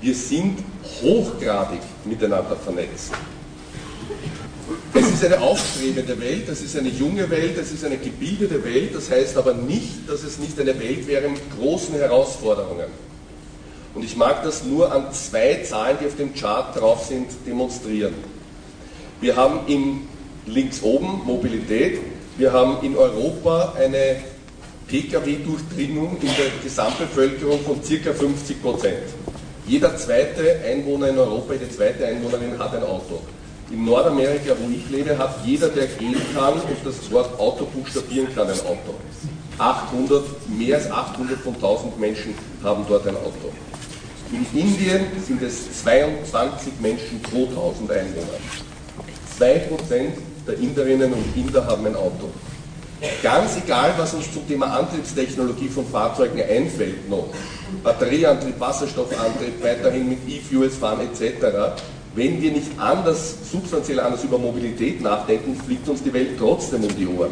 Wir 0.00 0.16
sind 0.16 0.58
hochgradig 1.00 1.82
miteinander 2.04 2.56
vernetzt. 2.56 3.12
Es 4.92 5.08
ist 5.08 5.24
eine 5.24 5.40
aufstrebende 5.40 6.18
Welt, 6.20 6.48
es 6.48 6.62
ist 6.62 6.76
eine 6.76 6.88
junge 6.88 7.30
Welt, 7.30 7.56
es 7.58 7.70
ist 7.70 7.84
eine 7.84 7.96
gebildete 7.96 8.64
Welt, 8.64 8.94
das 8.94 9.08
heißt 9.10 9.36
aber 9.36 9.54
nicht, 9.54 10.08
dass 10.08 10.24
es 10.24 10.38
nicht 10.38 10.58
eine 10.58 10.78
Welt 10.80 11.06
wäre 11.06 11.28
mit 11.28 11.42
großen 11.56 11.94
Herausforderungen. 11.94 12.86
Und 13.94 14.04
ich 14.04 14.16
mag 14.16 14.42
das 14.42 14.64
nur 14.64 14.92
an 14.92 15.12
zwei 15.12 15.62
Zahlen, 15.62 15.98
die 16.00 16.06
auf 16.06 16.16
dem 16.16 16.34
Chart 16.34 16.76
drauf 16.76 17.04
sind, 17.06 17.28
demonstrieren. 17.46 18.14
Wir 19.20 19.36
haben 19.36 19.60
in 19.68 20.08
links 20.46 20.82
oben 20.82 21.22
Mobilität, 21.24 22.00
wir 22.36 22.52
haben 22.52 22.84
in 22.84 22.96
Europa 22.96 23.74
eine 23.78 24.16
Pkw-Durchdringung 24.88 26.16
in 26.20 26.28
der 26.28 26.46
Gesamtbevölkerung 26.64 27.60
von 27.60 27.80
ca. 27.80 28.12
50 28.12 28.62
Prozent. 28.62 29.04
Jeder 29.66 29.96
zweite 29.96 30.60
Einwohner 30.66 31.10
in 31.10 31.18
Europa, 31.18 31.52
jede 31.52 31.68
zweite 31.68 32.06
Einwohnerin 32.06 32.58
hat 32.58 32.74
ein 32.74 32.82
Auto. 32.82 33.20
In 33.70 33.84
Nordamerika, 33.84 34.56
wo 34.60 34.68
ich 34.68 34.90
lebe, 34.90 35.16
hat 35.16 35.36
jeder, 35.44 35.68
der 35.68 35.86
gehen 35.86 36.16
kann 36.34 36.54
und 36.54 36.84
das 36.84 37.10
Wort 37.12 37.38
Auto 37.38 37.66
buchstabieren 37.66 38.34
kann, 38.34 38.48
ein 38.48 38.60
Auto. 38.60 38.94
800, 39.58 40.24
mehr 40.48 40.76
als 40.76 40.90
800 40.90 41.38
von 41.38 41.54
1000 41.54 42.00
Menschen 42.00 42.34
haben 42.64 42.84
dort 42.88 43.06
ein 43.06 43.16
Auto. 43.16 43.52
In 44.32 44.44
Indien 44.58 45.06
sind 45.24 45.40
es 45.42 45.82
22 45.82 46.72
Menschen 46.80 47.20
pro 47.22 47.46
1000 47.46 47.90
Einwohner. 47.92 48.38
2% 49.38 50.10
der 50.46 50.58
Inderinnen 50.58 51.12
und 51.12 51.36
Inder 51.36 51.64
haben 51.66 51.86
ein 51.86 51.94
Auto. 51.94 52.28
Ganz 53.22 53.56
egal, 53.56 53.94
was 53.96 54.14
uns 54.14 54.32
zum 54.32 54.46
Thema 54.48 54.66
Antriebstechnologie 54.78 55.68
von 55.68 55.86
Fahrzeugen 55.86 56.42
einfällt 56.42 57.08
noch, 57.08 57.28
Batterieantrieb, 57.82 58.58
Wasserstoffantrieb, 58.58 59.62
weiterhin 59.62 60.08
mit 60.08 60.28
E-Fuels 60.28 60.76
fahren 60.76 61.00
etc., 61.00 61.80
wenn 62.14 62.42
wir 62.42 62.50
nicht 62.50 62.72
anders, 62.78 63.34
substanziell 63.50 64.00
anders 64.00 64.24
über 64.24 64.38
Mobilität 64.38 65.00
nachdenken, 65.00 65.54
fliegt 65.64 65.88
uns 65.88 66.02
die 66.02 66.12
Welt 66.12 66.30
trotzdem 66.38 66.82
um 66.84 66.96
die 66.96 67.06
Ohren. 67.06 67.30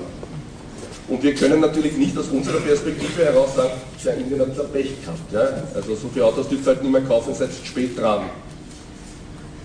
Und 1.09 1.23
wir 1.23 1.35
können 1.35 1.61
natürlich 1.61 1.97
nicht 1.97 2.17
aus 2.19 2.27
unserer 2.29 2.61
Perspektive 2.61 3.25
heraus 3.25 3.57
sagen, 3.57 3.71
ja, 4.05 4.13
Indien 4.13 4.43
ein 4.43 4.53
Pech 4.73 4.93
gehabt. 5.01 5.33
Ja? 5.33 5.65
Also 5.75 5.95
so 5.95 6.09
viele 6.13 6.27
Autos 6.27 6.49
dürft 6.49 6.65
ihr 6.65 6.67
halt 6.67 6.83
nicht 6.83 6.93
mehr 6.93 7.01
kaufen, 7.03 7.35
seid 7.35 7.49
spät 7.65 7.99
dran. 7.99 8.25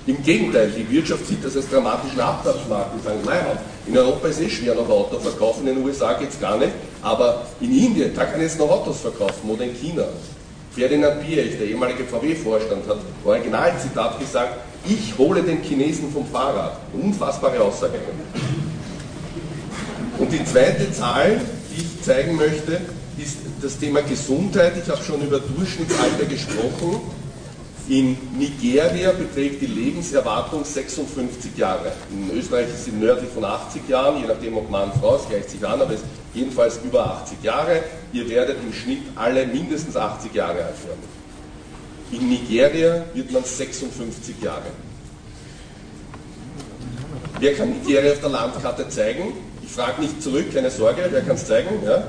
Im 0.08 0.22
Gegenteil, 0.24 0.72
die 0.72 0.90
Wirtschaft 0.90 1.28
sieht 1.28 1.44
das 1.44 1.56
als 1.56 1.70
dramatischen 1.70 2.20
Absatzmarkt 2.20 2.94
und 2.94 3.04
sagen, 3.04 3.20
naja, 3.26 3.58
in 3.86 3.98
Europa 3.98 4.28
ist 4.28 4.40
es 4.40 4.48
eh 4.48 4.50
schwer 4.50 4.76
noch 4.76 4.90
Autos 4.90 5.22
verkaufen, 5.22 5.68
in 5.68 5.76
den 5.76 5.86
USA 5.86 6.14
geht 6.14 6.30
es 6.30 6.40
gar 6.40 6.58
nicht, 6.58 6.72
aber 7.02 7.46
in 7.62 7.72
Indien, 7.72 8.14
da 8.14 8.26
kann 8.26 8.36
ich 8.38 8.48
jetzt 8.48 8.60
noch 8.60 8.70
Autos 8.70 9.00
verkaufen 9.00 9.50
oder 9.50 9.64
in 9.64 9.74
China. 9.76 10.04
Ferdinand 10.72 11.22
Piech, 11.22 11.58
der 11.58 11.68
ehemalige 11.68 12.04
VW-Vorstand, 12.04 12.88
hat 12.88 12.98
Originalzitat 13.24 14.20
gesagt, 14.20 14.58
ich 14.86 15.18
hole 15.18 15.44
den 15.44 15.62
Chinesen 15.62 16.12
vom 16.12 16.26
Fahrrad. 16.26 16.78
Unfassbare 16.94 17.62
Aussage. 17.62 18.00
Und 20.18 20.32
die 20.32 20.44
zweite 20.46 20.92
Zahl, 20.92 21.40
die 21.72 21.82
ich 21.82 22.04
zeigen 22.04 22.36
möchte, 22.36 22.82
ist 23.18 23.38
das 23.62 23.80
Thema 23.80 24.02
Gesundheit. 24.02 24.74
Ich 24.82 24.90
habe 24.90 25.04
schon 25.04 25.22
über 25.22 25.40
Durchschnittsalter 25.40 26.26
gesprochen. 26.26 27.02
In 27.90 28.18
Nigeria 28.38 29.12
beträgt 29.12 29.62
die 29.62 29.66
Lebenserwartung 29.66 30.64
56 30.64 31.58
Jahre. 31.58 31.92
In 32.12 32.38
Österreich 32.38 32.68
ist 32.70 32.86
sie 32.86 32.92
nördlich 32.92 33.30
von 33.32 33.44
80 33.44 33.90
Jahren, 33.90 34.22
je 34.22 34.28
nachdem 34.28 34.56
ob 34.58 34.70
Mann, 34.70 34.92
Frau, 35.02 35.18
es 35.18 35.28
gleicht 35.28 35.50
sich 35.50 35.66
an, 35.68 35.82
aber 35.82 35.94
es 35.94 36.00
ist 36.00 36.06
jedenfalls 36.34 36.80
über 36.84 37.06
80 37.06 37.44
Jahre. 37.44 37.84
Ihr 38.14 38.30
werdet 38.30 38.58
im 38.64 38.72
Schnitt 38.72 39.02
alle 39.16 39.46
mindestens 39.46 39.98
80 39.98 40.34
Jahre 40.34 40.64
alt 40.64 40.88
werden. 40.88 41.23
In 42.14 42.30
Nigeria 42.30 43.04
wird 43.16 43.32
man 43.32 43.44
56 43.44 44.36
Jahre. 44.44 44.70
Wer 47.40 47.54
kann 47.56 47.70
Nigeria 47.70 48.12
auf 48.12 48.20
der 48.20 48.30
Landkarte 48.30 48.88
zeigen? 48.88 49.34
Ich 49.64 49.72
frage 49.72 50.02
nicht 50.02 50.22
zurück, 50.22 50.54
keine 50.54 50.70
Sorge, 50.70 51.08
wer 51.10 51.22
kann 51.22 51.36
es 51.36 51.48
zeigen? 51.48 51.70
Ja? 51.84 52.04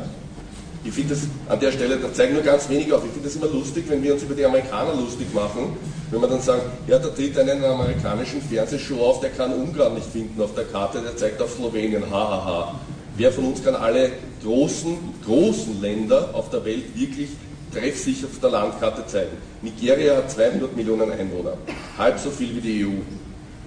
Ich 0.85 0.93
finde 0.93 1.15
das 1.15 1.23
an 1.49 1.59
der 1.59 1.73
Stelle, 1.73 1.97
da 1.97 2.13
zeigen 2.13 2.35
nur 2.35 2.43
ganz 2.43 2.69
wenige 2.69 2.95
auf. 2.95 3.03
Ich 3.07 3.13
finde 3.13 3.29
das 3.29 3.37
immer 3.37 3.47
lustig, 3.47 3.87
wenn 3.89 4.03
wir 4.03 4.13
uns 4.13 4.23
über 4.23 4.35
die 4.35 4.45
Amerikaner 4.45 4.95
lustig 4.95 5.33
machen, 5.33 5.75
wenn 6.11 6.21
wir 6.21 6.29
dann 6.29 6.43
sagen, 6.43 6.61
ja, 6.87 6.99
da 6.99 7.09
tritt 7.09 7.39
einen 7.39 7.65
amerikanischen 7.65 8.43
Fernsehshow 8.43 9.01
auf, 9.01 9.21
der 9.21 9.31
kann 9.31 9.55
Ungarn 9.55 9.95
nicht 9.95 10.07
finden 10.07 10.41
auf 10.43 10.55
der 10.55 10.65
Karte, 10.65 11.01
der 11.01 11.17
zeigt 11.17 11.41
auf 11.41 11.55
Slowenien, 11.55 12.05
hahaha. 12.11 12.45
Ha, 12.45 12.45
ha. 12.45 12.81
Wer 13.17 13.33
von 13.33 13.47
uns 13.47 13.65
kann 13.65 13.77
alle 13.77 14.11
großen, 14.43 14.99
großen 15.25 15.81
Länder 15.81 16.31
auf 16.35 16.51
der 16.51 16.65
Welt 16.65 16.85
wirklich 16.95 17.31
treffsicher 17.75 18.27
auf 18.27 18.39
der 18.41 18.51
Landkarte 18.51 19.07
zeigen. 19.07 19.37
Nigeria 19.63 20.17
hat 20.17 20.31
200 20.31 20.77
Millionen 20.77 21.11
Einwohner, 21.11 21.57
halb 21.99 22.19
so 22.19 22.31
viel 22.31 22.55
wie 22.57 22.61
die 22.61 22.85
EU 22.85 22.91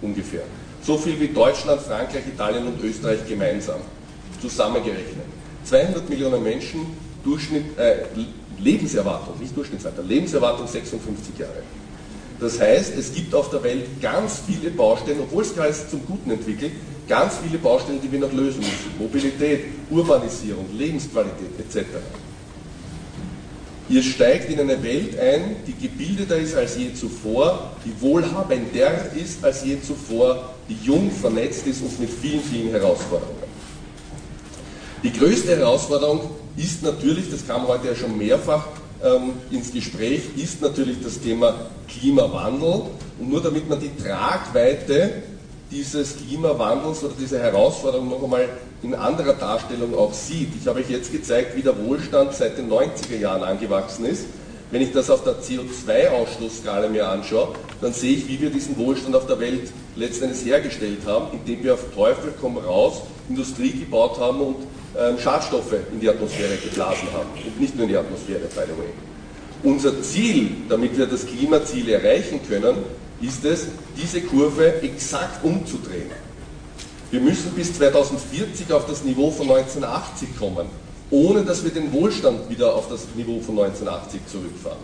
ungefähr. 0.02 0.44
So 0.82 0.98
viel 0.98 1.20
wie 1.20 1.28
Deutschland, 1.28 1.82
Frankreich, 1.82 2.24
Italien 2.28 2.68
und 2.68 2.82
Österreich 2.84 3.20
gemeinsam, 3.28 3.82
zusammengerechnet. 4.42 5.26
200 5.66 6.10
Millionen 6.10 6.42
Menschen, 6.42 6.86
Durchschnitt, 7.24 7.78
äh, 7.78 7.98
Lebenserwartung, 8.60 9.38
nicht 9.40 9.56
Durchschnittsalter, 9.56 10.02
Lebenserwartung 10.02 10.66
56 10.66 11.38
Jahre. 11.38 11.64
Das 12.40 12.60
heißt, 12.60 12.98
es 12.98 13.14
gibt 13.14 13.34
auf 13.34 13.50
der 13.50 13.64
Welt 13.64 14.02
ganz 14.02 14.42
viele 14.48 14.70
Baustellen, 14.70 15.20
obwohl 15.22 15.44
es 15.44 15.54
gerade 15.54 15.74
zum 15.74 16.06
Guten 16.06 16.32
entwickelt, 16.32 16.72
ganz 17.08 17.34
viele 17.44 17.58
Baustellen, 17.58 18.00
die 18.02 18.12
wir 18.12 18.20
noch 18.20 18.32
lösen 18.32 18.60
müssen. 18.60 18.92
Mobilität, 19.00 19.66
Urbanisierung, 19.90 20.66
Lebensqualität 20.74 21.60
etc. 21.60 21.86
Ihr 23.90 24.04
steigt 24.04 24.50
in 24.50 24.60
eine 24.60 24.84
Welt 24.84 25.18
ein, 25.18 25.56
die 25.66 25.74
gebildeter 25.74 26.38
ist 26.38 26.56
als 26.56 26.76
je 26.76 26.94
zuvor, 26.94 27.72
die 27.86 27.94
wohlhabender 28.02 29.14
ist 29.16 29.44
als 29.44 29.64
je 29.64 29.82
zuvor, 29.82 30.54
die 30.68 30.78
jung 30.84 31.10
vernetzt 31.10 31.66
ist 31.66 31.82
und 31.82 31.98
mit 32.00 32.10
vielen, 32.10 32.42
vielen 32.42 32.70
Herausforderungen. 32.72 33.48
Die 35.04 35.14
größte 35.14 35.56
Herausforderung 35.56 36.22
ist 36.58 36.84
natürlich, 36.84 37.32
das 37.32 37.48
kam 37.48 37.68
heute 37.68 37.88
ja 37.88 37.96
schon 37.96 38.18
mehrfach 38.18 38.68
ähm, 39.04 39.34
ins 39.52 39.72
Gespräch, 39.72 40.22
ist 40.36 40.62
natürlich 40.62 40.98
das 41.02 41.22
Thema 41.22 41.54
Klimawandel. 41.88 42.82
Und 43.20 43.30
nur 43.30 43.42
damit 43.42 43.70
man 43.70 43.80
die 43.80 43.96
Tragweite 43.96 45.24
dieses 45.72 46.16
Klimawandels 46.18 47.04
oder 47.04 47.14
dieser 47.20 47.40
Herausforderung 47.40 48.10
noch 48.10 48.24
einmal 48.24 48.50
in 48.84 48.94
anderer 48.94 49.34
Darstellung 49.34 49.96
auch 49.98 50.14
sieht. 50.14 50.50
Ich 50.60 50.68
habe 50.68 50.80
euch 50.80 50.90
jetzt 50.90 51.12
gezeigt, 51.12 51.56
wie 51.56 51.62
der 51.62 51.78
Wohlstand 51.86 52.34
seit 52.34 52.58
den 52.58 52.70
90er 52.70 53.18
Jahren 53.20 53.44
angewachsen 53.44 54.06
ist. 54.06 54.26
Wenn 54.70 54.82
ich 54.82 54.92
das 54.92 55.10
auf 55.10 55.24
der 55.24 55.36
CO2-Ausstoßskala 55.36 56.90
mir 56.90 57.08
anschaue, 57.08 57.56
dann 57.82 57.94
sehe 57.94 58.18
ich, 58.18 58.28
wie 58.28 58.42
wir 58.42 58.50
diesen 58.50 58.78
Wohlstand 58.78 59.16
auf 59.16 59.26
der 59.26 59.40
Welt 59.40 59.72
letztendlich 59.96 60.46
hergestellt 60.46 61.00
haben, 61.06 61.28
indem 61.32 61.64
wir 61.64 61.74
auf 61.76 61.86
Teufel 61.96 62.34
komm 62.40 62.58
raus 62.58 63.02
Industrie 63.30 63.72
gebaut 63.72 64.20
haben 64.20 64.42
und 64.42 64.56
ähm, 64.98 65.18
Schadstoffe 65.20 65.76
in 65.92 66.00
die 66.00 66.10
Atmosphäre 66.10 66.56
geblasen 66.58 67.08
haben. 67.14 67.30
Und 67.46 67.60
nicht 67.60 67.76
nur 67.76 67.84
in 67.84 67.90
die 67.90 67.98
Atmosphäre, 67.98 68.40
by 68.40 68.62
the 68.66 68.78
way. 68.78 68.90
Unser 69.64 70.02
Ziel, 70.02 70.52
damit 70.70 70.98
wir 70.98 71.08
das 71.08 71.26
Klimaziel 71.26 71.90
erreichen 71.90 72.40
können, 72.48 72.78
ist 73.22 73.44
es, 73.46 73.68
diese 73.96 74.22
Kurve 74.22 74.82
exakt 74.82 75.44
umzudrehen. 75.44 76.12
Wir 77.10 77.22
müssen 77.22 77.52
bis 77.52 77.74
2040 77.74 78.72
auf 78.74 78.86
das 78.86 79.04
Niveau 79.04 79.32
von 79.32 79.50
1980 79.50 80.38
kommen, 80.38 80.68
ohne 81.10 81.44
dass 81.44 81.64
wir 81.64 81.72
den 81.72 81.92
Wohlstand 81.94 82.50
wieder 82.50 82.76
auf 82.76 82.90
das 82.90 83.08
Niveau 83.16 83.40
von 83.40 83.58
1980 83.58 84.22
zurückfahren. 84.28 84.80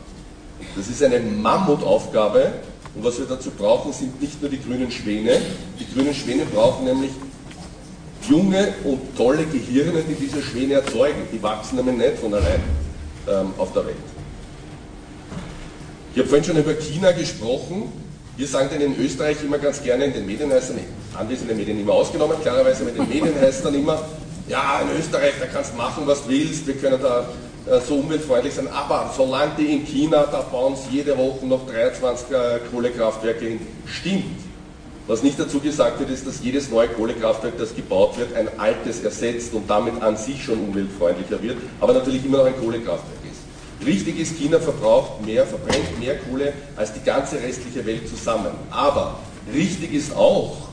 Das 0.75 0.88
ist 0.88 1.04
eine 1.04 1.20
Mammutaufgabe 1.20 2.54
und 2.96 3.04
was 3.04 3.20
wir 3.20 3.25
dazu 3.25 3.52
brauchen, 3.52 3.92
sind 3.92 4.22
nicht 4.22 4.40
nur 4.42 4.50
die 4.50 4.62
grünen 4.62 4.90
Schwäne. 4.90 5.42
Die 5.80 5.94
grünen 5.94 6.13
Schwäne 6.13 6.46
brauchen 6.46 6.86
nämlich 6.86 7.12
junge 8.30 8.74
und 8.84 9.18
tolle 9.18 9.46
Gehirne, 9.46 10.04
die 10.08 10.13
diese 10.13 10.42
Schwäne 10.42 10.75
erzeugen. 10.75 11.28
Die 11.32 11.42
wachsen 11.42 11.78
nämlich 11.78 11.98
nicht 11.98 12.20
von 12.20 12.34
allein 12.34 12.62
ähm, 13.28 13.54
auf 13.58 13.74
der 13.74 13.86
Welt. 13.86 13.96
Ich 16.13 16.20
habe 16.20 16.30
vorhin 16.30 16.46
schon 16.46 16.58
über 16.58 16.74
China 16.75 17.12
gesprochen. 17.12 17.92
Wir 18.36 18.48
sagen 18.48 18.68
dann 18.72 18.82
in 18.82 19.00
Österreich 19.00 19.38
immer 19.44 19.60
ganz 19.60 19.84
gerne 19.84 20.06
in 20.06 20.13
den 20.13 20.25
Medien 20.25 20.52
heißt 20.52 20.74
anwesende 21.13 21.54
Medien 21.54 21.80
immer 21.80 21.94
ausgenommen, 21.94 22.36
klarerweise 22.42 22.84
mit 22.84 22.98
den 22.98 23.08
Medien 23.08 23.40
heißt 23.40 23.63
dann 23.63 23.75
immer, 23.75 24.02
ja, 24.48 24.82
in 24.82 25.00
Österreich, 25.00 25.34
da 25.40 25.46
kannst 25.46 25.74
du 25.74 25.78
machen, 25.78 26.04
was 26.08 26.24
du 26.24 26.30
willst, 26.30 26.66
wir 26.66 26.74
können 26.75 27.00
da 27.00 27.28
äh, 27.68 27.80
so 27.80 27.96
umweltfreundlich 27.96 28.56
sein, 28.56 28.68
aber 28.70 29.13
solange 29.16 29.52
die 29.60 29.68
in 29.68 29.86
China, 29.86 30.25
da 30.32 30.42
bauen 30.42 30.75
sie 30.75 30.98
jede 30.98 31.16
Woche 31.16 31.46
noch 31.46 31.68
23 31.68 32.32
äh, 32.32 32.60
Kohlekraftwerke 32.72 33.46
hin, 33.46 33.60
stimmt. 33.86 34.40
Was 35.06 35.22
nicht 35.22 35.40
dazu 35.40 35.60
gesagt 35.60 36.00
wird, 36.00 36.10
ist, 36.10 36.25
dass 36.25 36.42
jedes 36.42 36.72
neue 36.72 36.88
Kohlekraftwerk, 36.88 37.58
das 37.60 37.75
gebaut 37.75 38.18
wird, 38.18 38.36
ein 38.36 38.48
altes 38.58 39.04
ersetzt 39.04 39.54
und 39.54 39.70
damit 39.70 40.02
an 40.02 40.18
sich 40.18 40.44
schon 40.44 40.60
umweltfreundlicher 40.60 41.40
wird, 41.40 41.58
aber 41.80 41.94
natürlich 41.94 42.25
immer 42.25 42.40
noch 42.40 42.46
ein 42.46 42.58
Kohlekraftwerk. 42.58 43.23
Richtig 43.86 44.20
ist, 44.20 44.38
China 44.38 44.60
verbraucht 44.60 45.25
mehr, 45.25 45.46
verbrennt 45.46 46.00
mehr 46.00 46.18
Kohle 46.18 46.54
als 46.75 46.94
die 46.94 47.04
ganze 47.04 47.42
restliche 47.42 47.86
Welt 47.86 48.08
zusammen. 48.08 48.52
Aber 48.70 49.20
richtig 49.54 49.94
ist 49.94 50.16
auch, 50.16 50.70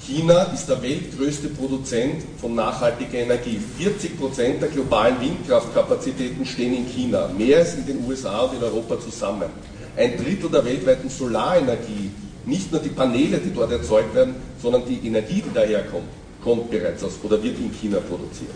China 0.00 0.42
ist 0.52 0.68
der 0.68 0.82
weltgrößte 0.82 1.48
Produzent 1.48 2.22
von 2.38 2.54
nachhaltiger 2.54 3.18
Energie. 3.18 3.58
40% 3.80 4.58
der 4.58 4.68
globalen 4.68 5.18
Windkraftkapazitäten 5.20 6.44
stehen 6.44 6.76
in 6.76 6.86
China, 6.86 7.30
mehr 7.36 7.58
als 7.58 7.74
in 7.74 7.86
den 7.86 8.04
USA 8.06 8.40
und 8.40 8.56
in 8.56 8.62
Europa 8.62 9.00
zusammen. 9.00 9.48
Ein 9.96 10.16
Drittel 10.16 10.50
der 10.50 10.64
weltweiten 10.64 11.08
Solarenergie 11.08 12.10
nicht 12.46 12.70
nur 12.70 12.80
die 12.80 12.90
Paneele, 12.90 13.38
die 13.38 13.54
dort 13.54 13.72
erzeugt 13.72 14.14
werden, 14.14 14.34
sondern 14.60 14.82
die 14.86 15.06
Energie, 15.06 15.42
die 15.42 15.54
daherkommt, 15.54 16.08
kommt 16.42 16.70
bereits 16.70 17.02
aus 17.02 17.12
oder 17.22 17.42
wird 17.42 17.58
in 17.58 17.72
China 17.72 17.98
produziert. 18.00 18.50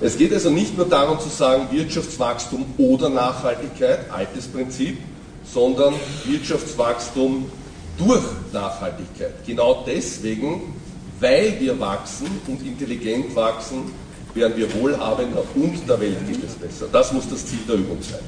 Es 0.00 0.18
geht 0.18 0.32
also 0.32 0.50
nicht 0.50 0.76
nur 0.76 0.86
darum 0.88 1.20
zu 1.20 1.28
sagen, 1.28 1.68
Wirtschaftswachstum 1.70 2.64
oder 2.78 3.08
Nachhaltigkeit, 3.08 4.10
altes 4.10 4.46
Prinzip, 4.46 4.98
sondern 5.44 5.94
Wirtschaftswachstum 6.24 7.50
durch 7.96 8.24
Nachhaltigkeit. 8.52 9.34
Genau 9.46 9.84
deswegen, 9.86 10.74
weil 11.20 11.56
wir 11.60 11.78
wachsen 11.78 12.26
und 12.48 12.66
intelligent 12.66 13.34
wachsen, 13.36 13.92
werden 14.34 14.54
wir 14.56 14.74
wohlhabender 14.74 15.44
und 15.54 15.88
der 15.88 16.00
Welt 16.00 16.26
geht 16.26 16.42
es 16.44 16.54
besser. 16.54 16.86
Das 16.90 17.12
muss 17.12 17.28
das 17.28 17.46
Ziel 17.46 17.60
der 17.68 17.76
Übung 17.76 17.98
sein. 18.02 18.20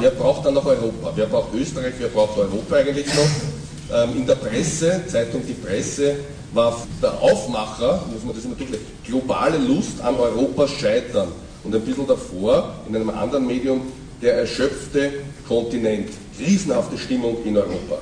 Wer 0.00 0.10
braucht 0.10 0.44
dann 0.44 0.54
noch 0.54 0.66
Europa? 0.66 1.12
Wer 1.14 1.26
braucht 1.26 1.54
Österreich? 1.54 1.94
Wer 1.98 2.08
braucht 2.08 2.36
Europa 2.36 2.76
eigentlich 2.76 3.06
noch? 3.06 3.96
Ähm, 3.96 4.16
in 4.16 4.26
der 4.26 4.36
Presse, 4.36 5.02
Zeitung 5.06 5.42
Die 5.46 5.52
Presse, 5.52 6.16
war 6.52 6.76
der 7.00 7.20
Aufmacher, 7.20 8.04
muss 8.12 8.24
man 8.24 8.34
das 8.34 8.44
immer 8.44 8.54
durchlesen, 8.54 8.86
globale 9.04 9.58
Lust 9.58 10.00
an 10.02 10.16
Europas 10.16 10.70
Scheitern. 10.70 11.28
Und 11.64 11.74
ein 11.74 11.80
bisschen 11.82 12.06
davor, 12.06 12.74
in 12.88 12.96
einem 12.96 13.10
anderen 13.10 13.46
Medium, 13.46 13.82
der 14.20 14.34
erschöpfte 14.34 15.12
Kontinent. 15.46 16.08
Krisenhafte 16.36 16.98
Stimmung 16.98 17.36
in 17.44 17.56
Europa. 17.56 17.98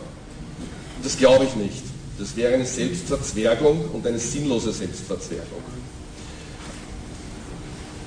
Das 1.02 1.16
glaube 1.16 1.44
ich 1.44 1.54
nicht. 1.56 1.82
Das 2.18 2.36
wäre 2.36 2.54
eine 2.54 2.66
Selbstverzwergung 2.66 3.86
und 3.92 4.06
eine 4.06 4.18
sinnlose 4.18 4.72
Selbstverzwergung. 4.72 5.62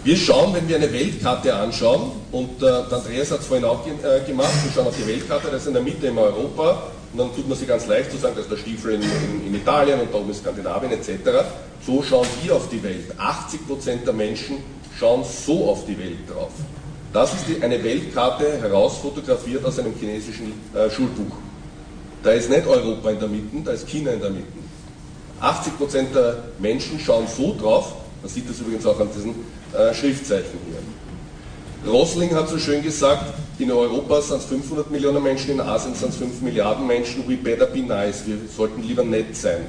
Wir 0.03 0.17
schauen, 0.17 0.53
wenn 0.53 0.67
wir 0.67 0.75
eine 0.75 0.91
Weltkarte 0.91 1.55
anschauen, 1.55 2.11
und 2.31 2.61
äh, 2.61 2.67
Andreas 2.67 3.31
hat 3.31 3.39
es 3.39 3.47
vorhin 3.47 3.65
auch 3.65 3.87
äh, 3.87 4.19
gemacht, 4.27 4.51
wir 4.63 4.71
schauen 4.73 4.87
auf 4.87 4.95
die 4.97 5.07
Weltkarte, 5.07 5.47
da 5.49 5.57
ist 5.57 5.67
in 5.67 5.73
der 5.73 5.81
Mitte 5.81 6.07
immer 6.07 6.23
Europa, 6.23 6.91
und 7.13 7.19
dann 7.19 7.35
tut 7.35 7.47
man 7.47 7.55
sich 7.55 7.67
ganz 7.67 7.85
leicht 7.85 8.11
zu 8.11 8.17
sagen, 8.17 8.33
das 8.35 8.45
ist 8.45 8.51
der 8.51 8.57
Stiefel 8.57 8.95
in, 8.95 9.03
in, 9.03 9.47
in 9.47 9.55
Italien 9.55 9.99
und 9.99 10.11
da 10.11 10.17
oben 10.17 10.31
ist 10.31 10.39
Skandinavien 10.39 10.91
etc. 10.91 11.09
So 11.85 12.01
schauen 12.01 12.25
wir 12.41 12.55
auf 12.55 12.67
die 12.69 12.81
Welt. 12.81 13.13
80% 13.19 14.03
der 14.03 14.13
Menschen 14.13 14.57
schauen 14.99 15.23
so 15.23 15.69
auf 15.69 15.85
die 15.85 15.97
Welt 15.97 16.27
drauf. 16.27 16.51
Das 17.13 17.31
ist 17.33 17.45
die, 17.47 17.61
eine 17.61 17.83
Weltkarte 17.83 18.59
herausfotografiert 18.59 19.63
aus 19.63 19.77
einem 19.77 19.93
chinesischen 19.99 20.53
äh, 20.73 20.89
Schulbuch. 20.89 21.35
Da 22.23 22.31
ist 22.31 22.49
nicht 22.49 22.65
Europa 22.65 23.11
in 23.11 23.19
der 23.19 23.27
Mitte, 23.27 23.57
da 23.63 23.71
ist 23.73 23.87
China 23.87 24.11
in 24.11 24.19
der 24.19 24.31
Mitte. 24.31 24.47
80% 25.39 26.13
der 26.15 26.37
Menschen 26.57 26.99
schauen 26.99 27.27
so 27.27 27.55
drauf, 27.55 27.93
man 28.23 28.31
sieht 28.31 28.49
das 28.49 28.59
übrigens 28.59 28.85
auch 28.87 28.99
an 28.99 29.09
diesen 29.15 29.35
äh, 29.77 29.93
Schriftzeichen 29.93 30.57
hier. 30.65 31.91
Rosling 31.91 32.33
hat 32.33 32.49
so 32.49 32.57
schön 32.57 32.81
gesagt, 32.81 33.33
in 33.59 33.71
Europa 33.71 34.21
sind 34.21 34.37
es 34.37 34.45
500 34.45 34.89
Millionen 34.89 35.23
Menschen, 35.23 35.51
in 35.51 35.61
Asien 35.61 35.93
sind 35.95 36.09
es 36.09 36.17
5 36.17 36.41
Milliarden 36.41 36.87
Menschen, 36.87 37.23
we 37.27 37.35
better 37.35 37.67
be 37.67 37.81
nice, 37.81 38.23
wir 38.25 38.37
sollten 38.55 38.81
lieber 38.83 39.03
nett 39.03 39.35
sein. 39.35 39.65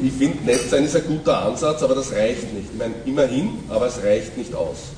Ich 0.00 0.12
finde, 0.12 0.44
nett 0.44 0.68
sein 0.68 0.84
ist 0.84 0.94
ein 0.94 1.06
guter 1.06 1.42
Ansatz, 1.42 1.82
aber 1.82 1.94
das 1.94 2.12
reicht 2.12 2.52
nicht. 2.54 2.68
Ich 2.72 2.78
meine, 2.78 2.94
immerhin, 3.04 3.50
aber 3.68 3.86
es 3.86 4.02
reicht 4.02 4.36
nicht 4.36 4.54
aus. 4.54 4.90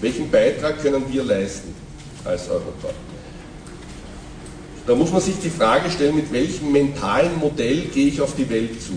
Welchen 0.00 0.30
Beitrag 0.30 0.80
können 0.80 1.04
wir 1.10 1.24
leisten 1.24 1.74
als 2.24 2.48
Europa? 2.48 2.88
Da 4.86 4.94
muss 4.94 5.12
man 5.12 5.20
sich 5.20 5.34
die 5.42 5.50
Frage 5.50 5.90
stellen, 5.90 6.16
mit 6.16 6.32
welchem 6.32 6.72
mentalen 6.72 7.38
Modell 7.40 7.82
gehe 7.92 8.08
ich 8.08 8.22
auf 8.22 8.34
die 8.36 8.48
Welt 8.48 8.80
zu? 8.80 8.94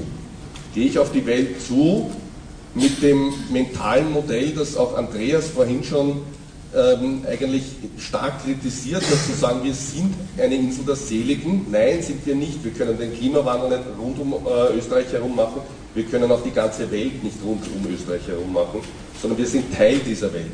Gehe 0.73 0.85
ich 0.85 0.97
auf 0.97 1.11
die 1.11 1.25
Welt 1.25 1.61
zu 1.61 2.11
mit 2.73 3.03
dem 3.03 3.33
mentalen 3.51 4.13
Modell, 4.13 4.51
das 4.51 4.77
auch 4.77 4.95
Andreas 4.95 5.49
vorhin 5.49 5.83
schon 5.83 6.21
ähm, 6.75 7.23
eigentlich 7.27 7.63
stark 7.97 8.43
kritisiert 8.43 9.01
hat, 9.01 9.25
zu 9.25 9.33
sagen, 9.33 9.63
wir 9.63 9.73
sind 9.73 10.13
eine 10.37 10.55
Insel 10.55 10.85
der 10.85 10.95
Seligen. 10.95 11.65
Nein, 11.69 12.01
sind 12.01 12.25
wir 12.25 12.35
nicht. 12.35 12.63
Wir 12.63 12.71
können 12.71 12.97
den 12.97 13.13
Klimawandel 13.13 13.77
nicht 13.77 13.89
rund 13.99 14.19
um 14.19 14.33
äh, 14.33 14.77
Österreich 14.77 15.11
herum 15.11 15.35
machen. 15.35 15.61
Wir 15.93 16.05
können 16.05 16.31
auch 16.31 16.41
die 16.41 16.51
ganze 16.51 16.89
Welt 16.89 17.21
nicht 17.23 17.37
rund 17.45 17.63
um 17.75 17.93
Österreich 17.93 18.25
herum 18.27 18.53
machen, 18.53 18.79
sondern 19.21 19.37
wir 19.37 19.47
sind 19.47 19.75
Teil 19.75 19.99
dieser 19.99 20.33
Welt. 20.33 20.51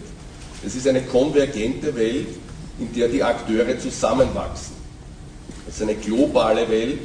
Es 0.65 0.75
ist 0.75 0.87
eine 0.87 1.01
konvergente 1.01 1.95
Welt, 1.95 2.27
in 2.79 2.91
der 2.93 3.07
die 3.07 3.21
Akteure 3.21 3.77
zusammenwachsen. 3.77 4.75
Es 5.67 5.75
ist 5.75 5.81
eine 5.83 5.95
globale 5.95 6.67
Welt, 6.69 7.01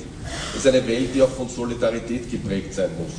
es 0.53 0.64
ist 0.64 0.66
eine 0.66 0.87
Welt, 0.87 1.11
die 1.14 1.20
auch 1.20 1.29
von 1.29 1.48
Solidarität 1.48 2.31
geprägt 2.31 2.72
sein 2.75 2.90
muss. 2.98 3.12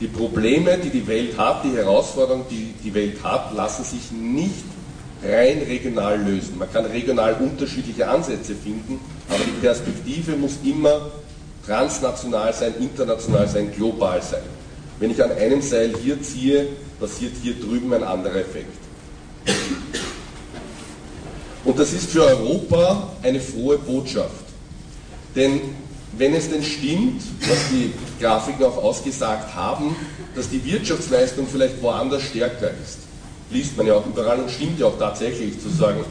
Die 0.00 0.06
Probleme, 0.06 0.78
die 0.78 0.90
die 0.90 1.06
Welt 1.06 1.36
hat, 1.38 1.64
die 1.64 1.76
Herausforderungen, 1.76 2.44
die 2.50 2.74
die 2.84 2.94
Welt 2.94 3.22
hat, 3.22 3.54
lassen 3.54 3.84
sich 3.84 4.12
nicht 4.12 4.73
rein 5.24 5.62
regional 5.62 6.20
lösen. 6.20 6.58
Man 6.58 6.70
kann 6.72 6.84
regional 6.86 7.34
unterschiedliche 7.34 8.08
Ansätze 8.08 8.54
finden, 8.54 9.00
aber 9.28 9.44
die 9.44 9.60
Perspektive 9.60 10.36
muss 10.36 10.58
immer 10.64 11.10
transnational 11.66 12.52
sein, 12.52 12.74
international 12.78 13.48
sein, 13.48 13.72
global 13.72 14.20
sein. 14.22 14.42
Wenn 15.00 15.10
ich 15.10 15.22
an 15.22 15.32
einem 15.32 15.62
Seil 15.62 15.92
hier 16.02 16.22
ziehe, 16.22 16.68
passiert 17.00 17.32
hier 17.42 17.54
drüben 17.54 17.92
ein 17.92 18.04
anderer 18.04 18.36
Effekt. 18.36 18.76
Und 21.64 21.78
das 21.78 21.92
ist 21.92 22.10
für 22.10 22.24
Europa 22.24 23.10
eine 23.22 23.40
frohe 23.40 23.78
Botschaft. 23.78 24.44
Denn 25.34 25.60
wenn 26.16 26.34
es 26.34 26.50
denn 26.50 26.62
stimmt, 26.62 27.22
was 27.40 27.58
die 27.70 27.92
Grafiken 28.20 28.64
auch 28.64 28.76
ausgesagt 28.76 29.54
haben, 29.54 29.96
dass 30.36 30.48
die 30.48 30.64
Wirtschaftsleistung 30.64 31.46
vielleicht 31.50 31.82
woanders 31.82 32.22
stärker 32.22 32.70
ist, 32.70 32.98
liest 33.50 33.76
man 33.76 33.86
ja 33.86 33.94
auch 33.94 34.06
überall 34.06 34.40
und 34.40 34.50
stimmt 34.50 34.78
ja 34.78 34.86
auch 34.86 34.98
tatsächlich 34.98 35.60
zu 35.60 35.68
sagen, 35.68 36.04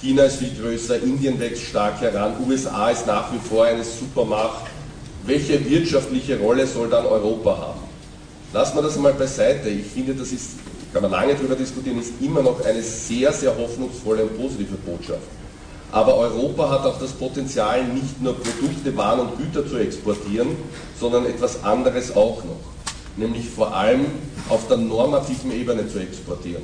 China 0.00 0.22
ist 0.22 0.36
viel 0.36 0.52
größer, 0.58 1.02
Indien 1.02 1.38
wächst 1.38 1.64
stark 1.64 2.00
heran, 2.00 2.32
USA 2.48 2.90
ist 2.90 3.06
nach 3.06 3.32
wie 3.32 3.38
vor 3.38 3.64
eine 3.66 3.84
Supermacht. 3.84 4.66
Welche 5.26 5.62
wirtschaftliche 5.68 6.38
Rolle 6.38 6.66
soll 6.66 6.88
dann 6.88 7.04
Europa 7.04 7.58
haben? 7.58 7.80
Lassen 8.52 8.76
wir 8.76 8.82
das 8.82 8.96
einmal 8.96 9.12
beiseite. 9.12 9.68
Ich 9.68 9.86
finde, 9.86 10.14
das 10.14 10.32
ist, 10.32 10.52
kann 10.94 11.02
man 11.02 11.10
lange 11.10 11.34
darüber 11.34 11.54
diskutieren, 11.54 12.00
ist 12.00 12.14
immer 12.20 12.42
noch 12.42 12.64
eine 12.64 12.82
sehr, 12.82 13.30
sehr 13.32 13.54
hoffnungsvolle 13.56 14.22
und 14.22 14.38
positive 14.38 14.76
Botschaft. 14.76 15.28
Aber 15.92 16.16
Europa 16.16 16.70
hat 16.70 16.86
auch 16.86 16.98
das 16.98 17.10
Potenzial, 17.10 17.84
nicht 17.84 18.22
nur 18.22 18.34
Produkte, 18.34 18.96
Waren 18.96 19.20
und 19.20 19.36
Güter 19.36 19.68
zu 19.68 19.76
exportieren, 19.76 20.48
sondern 20.98 21.26
etwas 21.26 21.62
anderes 21.62 22.16
auch 22.16 22.42
noch. 22.44 22.60
Nämlich 23.20 23.50
vor 23.50 23.76
allem 23.76 24.06
auf 24.48 24.66
der 24.66 24.78
normativen 24.78 25.52
Ebene 25.52 25.86
zu 25.86 25.98
exportieren. 25.98 26.62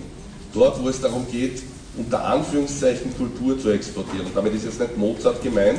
Dort, 0.55 0.83
wo 0.83 0.89
es 0.89 1.03
darum 1.03 1.27
geht, 1.31 1.63
unter 1.99 2.25
Anführungszeichen 2.25 3.15
Kultur 3.15 3.59
zu 3.61 3.71
exportieren. 3.71 4.27
Und 4.27 4.35
damit 4.35 4.55
ist 4.55 4.65
jetzt 4.65 4.81
nicht 4.81 4.97
Mozart 4.97 5.43
gemeint, 5.43 5.79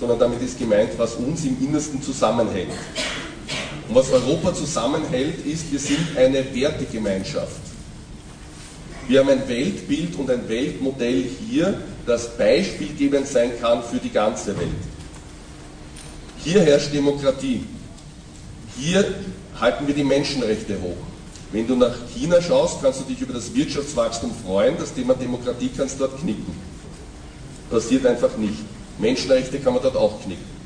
sondern 0.00 0.18
damit 0.18 0.42
ist 0.42 0.58
gemeint, 0.58 0.90
was 0.96 1.14
uns 1.14 1.44
im 1.44 1.56
Innersten 1.62 2.02
zusammenhält. 2.02 2.70
Und 3.88 3.94
was 3.94 4.10
Europa 4.10 4.52
zusammenhält, 4.52 5.46
ist, 5.46 5.70
wir 5.70 5.78
sind 5.78 6.16
eine 6.16 6.44
Wertegemeinschaft. 6.52 7.60
Wir 9.06 9.20
haben 9.20 9.28
ein 9.28 9.48
Weltbild 9.48 10.16
und 10.16 10.28
ein 10.28 10.48
Weltmodell 10.48 11.24
hier, 11.48 11.80
das 12.04 12.36
beispielgebend 12.36 13.28
sein 13.28 13.52
kann 13.60 13.84
für 13.84 13.98
die 13.98 14.10
ganze 14.10 14.58
Welt. 14.58 14.70
Hier 16.42 16.62
herrscht 16.62 16.92
Demokratie. 16.92 17.62
Hier 18.76 19.04
halten 19.60 19.86
wir 19.86 19.94
die 19.94 20.04
Menschenrechte 20.04 20.74
hoch. 20.80 20.96
Wenn 21.52 21.66
du 21.66 21.76
nach 21.76 21.94
China 22.14 22.42
schaust, 22.42 22.82
kannst 22.82 23.00
du 23.00 23.04
dich 23.04 23.20
über 23.20 23.32
das 23.32 23.54
Wirtschaftswachstum 23.54 24.32
freuen. 24.44 24.76
Das 24.78 24.92
Thema 24.92 25.14
Demokratie 25.14 25.70
kannst 25.74 25.96
du 25.96 26.06
dort 26.06 26.20
knicken. 26.20 26.54
Passiert 27.70 28.04
einfach 28.04 28.36
nicht. 28.36 28.58
Menschenrechte 28.98 29.58
kann 29.58 29.74
man 29.74 29.82
dort 29.82 29.96
auch 29.96 30.20
knicken. 30.22 30.56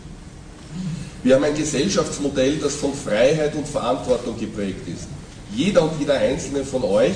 Wir 1.22 1.34
haben 1.34 1.44
ein 1.44 1.54
Gesellschaftsmodell, 1.54 2.56
das 2.56 2.76
von 2.76 2.94
Freiheit 2.94 3.54
und 3.54 3.68
Verantwortung 3.68 4.38
geprägt 4.38 4.88
ist. 4.88 5.06
Jeder 5.54 5.82
und 5.82 5.92
jeder 5.98 6.14
Einzelne 6.14 6.64
von 6.64 6.82
euch 6.84 7.14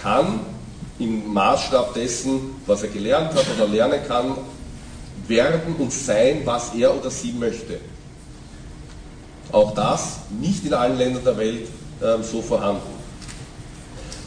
kann 0.00 0.40
im 1.00 1.32
Maßstab 1.32 1.94
dessen, 1.94 2.54
was 2.66 2.82
er 2.82 2.90
gelernt 2.90 3.34
hat 3.34 3.46
oder 3.56 3.66
lernen 3.66 4.00
kann, 4.06 4.36
werden 5.26 5.74
und 5.78 5.92
sein, 5.92 6.42
was 6.44 6.74
er 6.74 6.96
oder 6.96 7.10
sie 7.10 7.32
möchte. 7.32 7.80
Auch 9.52 9.74
das 9.74 10.16
nicht 10.40 10.64
in 10.64 10.74
allen 10.74 10.98
Ländern 10.98 11.24
der 11.24 11.36
Welt 11.36 11.68
äh, 12.00 12.22
so 12.22 12.42
vorhanden. 12.42 13.00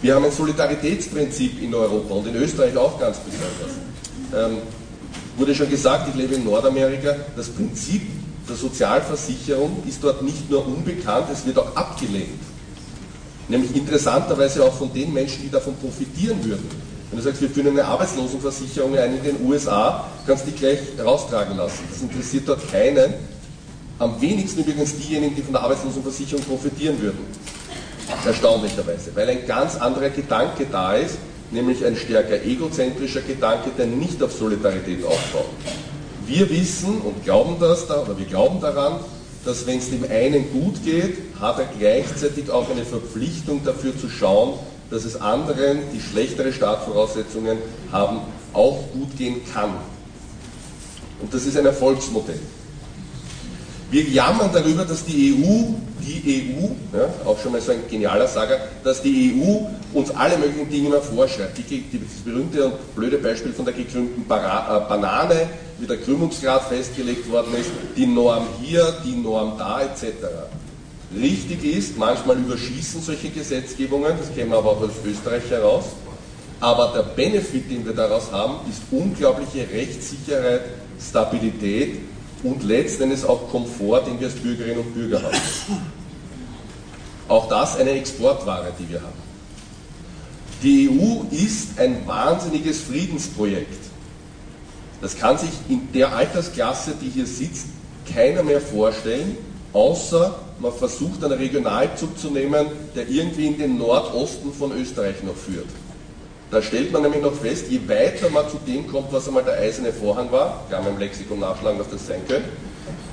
Wir 0.01 0.15
haben 0.15 0.25
ein 0.25 0.31
Solidaritätsprinzip 0.31 1.61
in 1.61 1.73
Europa 1.73 2.13
und 2.13 2.27
in 2.27 2.35
Österreich 2.35 2.75
auch 2.75 2.99
ganz 2.99 3.19
besonders. 3.19 3.77
Ähm, 4.35 4.57
wurde 5.37 5.55
schon 5.55 5.69
gesagt, 5.69 6.09
ich 6.09 6.15
lebe 6.15 6.35
in 6.35 6.43
Nordamerika, 6.43 7.15
das 7.35 7.49
Prinzip 7.49 8.01
der 8.47 8.57
Sozialversicherung 8.57 9.83
ist 9.87 10.03
dort 10.03 10.21
nicht 10.21 10.49
nur 10.49 10.67
unbekannt, 10.67 11.27
es 11.31 11.45
wird 11.45 11.57
auch 11.57 11.73
abgelehnt. 11.75 12.41
Nämlich 13.47 13.75
interessanterweise 13.75 14.63
auch 14.63 14.73
von 14.73 14.93
den 14.93 15.13
Menschen, 15.13 15.43
die 15.43 15.49
davon 15.49 15.75
profitieren 15.75 16.43
würden. 16.43 16.67
Wenn 17.09 17.19
du 17.19 17.23
sagst, 17.23 17.41
wir 17.41 17.49
führen 17.49 17.67
eine 17.67 17.85
Arbeitslosenversicherung 17.85 18.97
ein 18.97 19.17
in 19.17 19.23
den 19.23 19.45
USA, 19.45 20.05
kannst 20.25 20.45
du 20.45 20.51
die 20.51 20.57
gleich 20.57 20.79
raustragen 21.03 21.55
lassen. 21.55 21.83
Das 21.89 22.01
interessiert 22.01 22.47
dort 22.47 22.69
keinen. 22.71 23.13
Am 23.99 24.19
wenigsten 24.19 24.61
übrigens 24.61 24.95
diejenigen, 24.97 25.35
die 25.35 25.41
von 25.41 25.53
der 25.53 25.61
Arbeitslosenversicherung 25.61 26.43
profitieren 26.43 26.99
würden. 27.01 27.25
Erstaunlicherweise. 28.25 29.11
Weil 29.15 29.29
ein 29.29 29.45
ganz 29.45 29.75
anderer 29.75 30.09
Gedanke 30.09 30.65
da 30.71 30.95
ist, 30.95 31.17
nämlich 31.51 31.85
ein 31.85 31.95
stärker 31.95 32.43
egozentrischer 32.43 33.21
Gedanke, 33.21 33.69
der 33.77 33.85
nicht 33.85 34.21
auf 34.23 34.33
Solidarität 34.33 35.05
aufbaut. 35.05 35.45
Wir 36.25 36.49
wissen 36.49 37.01
und 37.01 37.23
glauben 37.23 37.57
das 37.59 37.87
da, 37.87 38.01
oder 38.01 38.17
wir 38.17 38.25
glauben 38.25 38.59
daran, 38.59 38.99
dass 39.45 39.67
wenn 39.67 39.77
es 39.77 39.89
dem 39.89 40.05
einen 40.09 40.51
gut 40.51 40.83
geht, 40.83 41.17
hat 41.39 41.59
er 41.59 41.65
gleichzeitig 41.77 42.49
auch 42.49 42.69
eine 42.69 42.85
Verpflichtung 42.85 43.63
dafür 43.63 43.97
zu 43.97 44.09
schauen, 44.09 44.53
dass 44.89 45.03
es 45.05 45.19
anderen, 45.19 45.79
die 45.93 45.99
schlechtere 45.99 46.53
Startvoraussetzungen 46.53 47.57
haben, 47.91 48.19
auch 48.53 48.79
gut 48.93 49.17
gehen 49.17 49.41
kann. 49.53 49.71
Und 51.21 51.33
das 51.33 51.45
ist 51.45 51.57
ein 51.57 51.65
Erfolgsmodell. 51.65 52.39
Wir 53.93 54.05
jammern 54.05 54.49
darüber, 54.51 54.85
dass 54.85 55.05
die 55.05 55.35
EU, 55.35 55.65
die 56.01 56.55
EU, 56.57 56.97
ja, 56.97 57.13
auch 57.25 57.39
schon 57.39 57.51
mal 57.51 57.61
so 57.61 57.73
ein 57.73 57.81
genialer 57.87 58.27
Sager, 58.27 58.57
dass 58.83 59.03
die 59.03 59.35
EU 59.35 59.67
uns 59.95 60.09
alle 60.09 60.35
möglichen 60.39 60.67
Dinge 60.67 60.87
immer 60.87 60.99
vorschreibt. 60.99 61.59
Die, 61.59 61.61
die, 61.61 61.99
das 61.99 62.23
berühmte 62.25 62.65
und 62.65 62.95
blöde 62.95 63.19
Beispiel 63.19 63.53
von 63.53 63.65
der 63.65 63.75
gekrümmten 63.75 64.23
äh, 64.23 64.25
Banane, 64.27 65.47
wie 65.77 65.85
der 65.85 65.97
Krümmungsgrad 65.97 66.69
festgelegt 66.69 67.29
worden 67.29 67.53
ist, 67.53 67.69
die 67.95 68.07
Norm 68.07 68.47
hier, 68.63 68.95
die 69.05 69.15
Norm 69.15 69.59
da 69.59 69.83
etc. 69.83 70.05
Richtig 71.15 71.63
ist, 71.63 71.95
manchmal 71.95 72.39
überschießen 72.39 72.99
solche 72.99 73.29
Gesetzgebungen, 73.29 74.13
das 74.19 74.35
wir 74.35 74.45
aber 74.57 74.71
auch 74.71 74.81
aus 74.81 75.05
Österreich 75.05 75.47
heraus, 75.51 75.83
aber 76.59 76.93
der 76.95 77.03
Benefit, 77.03 77.69
den 77.69 77.85
wir 77.85 77.93
daraus 77.93 78.31
haben, 78.31 78.55
ist 78.67 78.81
unglaubliche 78.89 79.67
Rechtssicherheit, 79.71 80.61
Stabilität 80.99 81.99
und 82.43 82.63
letztendlich 82.63 83.23
auch 83.25 83.49
Komfort, 83.49 84.01
den 84.05 84.19
wir 84.19 84.27
als 84.27 84.35
Bürgerinnen 84.35 84.79
und 84.79 84.93
Bürger 84.93 85.23
haben. 85.23 85.37
Auch 87.27 87.47
das 87.47 87.77
eine 87.77 87.91
Exportware, 87.91 88.71
die 88.77 88.89
wir 88.89 89.01
haben. 89.01 89.23
Die 90.61 90.89
EU 90.89 91.23
ist 91.31 91.79
ein 91.79 92.05
wahnsinniges 92.07 92.81
Friedensprojekt. 92.81 93.83
Das 95.01 95.17
kann 95.17 95.37
sich 95.37 95.49
in 95.67 95.91
der 95.91 96.15
Altersklasse, 96.15 96.93
die 97.01 97.09
hier 97.09 97.25
sitzt, 97.25 97.67
keiner 98.13 98.43
mehr 98.43 98.61
vorstellen, 98.61 99.37
außer 99.73 100.35
man 100.59 100.71
versucht 100.71 101.23
einen 101.23 101.33
Regionalzug 101.33 102.17
zu 102.17 102.29
nehmen, 102.29 102.67
der 102.95 103.09
irgendwie 103.09 103.47
in 103.47 103.57
den 103.57 103.77
Nordosten 103.77 104.53
von 104.53 104.71
Österreich 104.71 105.21
noch 105.23 105.35
führt. 105.35 105.67
Da 106.53 106.61
stellt 106.61 106.91
man 106.91 107.01
nämlich 107.01 107.21
noch 107.21 107.33
fest, 107.33 107.65
je 107.69 107.79
weiter 107.87 108.29
man 108.29 108.47
zu 108.47 108.57
dem 108.67 108.87
kommt, 108.87 109.11
was 109.11 109.27
einmal 109.27 109.43
der 109.43 109.55
eiserne 109.55 109.91
Vorhang 109.91 110.31
war, 110.31 110.63
kann 110.69 110.83
man 110.83 110.93
im 110.93 110.99
Lexikon 110.99 111.39
nachschlagen, 111.39 111.79
was 111.79 111.89
das 111.89 112.05
sein 112.05 112.21
könnte, 112.27 112.47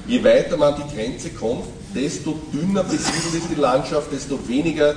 je 0.06 0.22
weiter 0.22 0.58
man 0.58 0.74
an 0.74 0.82
die 0.86 0.94
Grenze 0.94 1.30
kommt, 1.30 1.64
desto 1.94 2.38
dünner 2.52 2.84
besiedelt 2.84 3.34
ist 3.34 3.50
die 3.50 3.60
Landschaft, 3.60 4.12
desto 4.12 4.38
weniger 4.46 4.94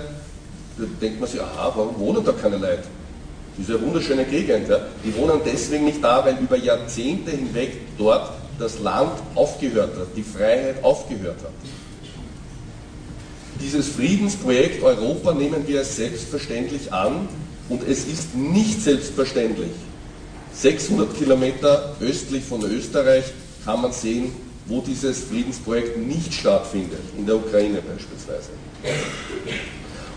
da 0.77 0.85
denkt 1.01 1.19
man 1.19 1.29
sich, 1.29 1.39
aha, 1.39 1.71
warum 1.75 1.97
wohnen 1.99 2.25
da 2.25 2.31
keine 2.31 2.57
Leute? 2.57 2.83
Diese 3.57 3.79
wunderschöne 3.79 4.25
Gegend. 4.25 4.67
Ja. 4.67 4.79
Die 5.03 5.15
wohnen 5.15 5.39
deswegen 5.45 5.85
nicht 5.85 6.03
da, 6.03 6.25
weil 6.25 6.37
über 6.39 6.57
Jahrzehnte 6.57 7.31
hinweg 7.31 7.77
dort 7.97 8.31
das 8.57 8.79
Land 8.79 9.11
aufgehört 9.35 9.95
hat, 9.97 10.07
die 10.15 10.23
Freiheit 10.23 10.83
aufgehört 10.83 11.37
hat. 11.43 11.51
Dieses 13.61 13.89
Friedensprojekt 13.89 14.83
Europa 14.83 15.33
nehmen 15.33 15.67
wir 15.67 15.83
selbstverständlich 15.83 16.91
an 16.91 17.29
und 17.69 17.87
es 17.87 18.05
ist 18.05 18.35
nicht 18.35 18.81
selbstverständlich. 18.81 19.71
600 20.53 21.17
Kilometer 21.17 21.95
östlich 21.99 22.43
von 22.43 22.63
Österreich 22.63 23.25
kann 23.65 23.81
man 23.81 23.91
sehen, 23.91 24.31
wo 24.65 24.81
dieses 24.81 25.23
Friedensprojekt 25.23 25.97
nicht 25.97 26.33
stattfindet, 26.33 26.99
in 27.17 27.25
der 27.25 27.35
Ukraine 27.35 27.81
beispielsweise. 27.81 28.49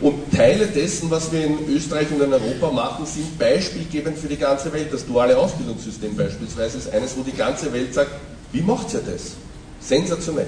Und 0.01 0.31
Teile 0.31 0.67
dessen, 0.67 1.11
was 1.11 1.33
wir 1.33 1.47
in 1.47 1.59
Österreich 1.75 2.11
und 2.11 2.23
in 2.23 2.33
Europa 2.33 2.71
machen, 2.71 3.07
sind 3.07 3.39
beispielgebend 3.39 4.19
für 4.19 4.29
die 4.29 4.37
ganze 4.37 4.71
Welt. 4.73 4.93
Das 4.93 5.07
duale 5.07 5.37
Ausbildungssystem 5.39 6.15
beispielsweise 6.15 6.79
ist 6.79 6.93
eines, 6.93 7.17
wo 7.17 7.23
die 7.23 7.33
ganze 7.33 7.73
Welt 7.73 7.95
sagt, 7.95 8.11
wie 8.53 8.61
macht 8.61 8.93
ihr 8.93 9.01
das? 9.01 9.33
Sensationell. 9.81 10.47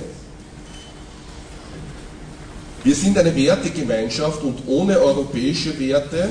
Wir 2.84 2.94
sind 2.94 3.18
eine 3.18 3.34
Wertegemeinschaft 3.34 4.42
und 4.42 4.58
ohne 4.66 5.00
europäische 5.00 5.78
Werte 5.80 6.30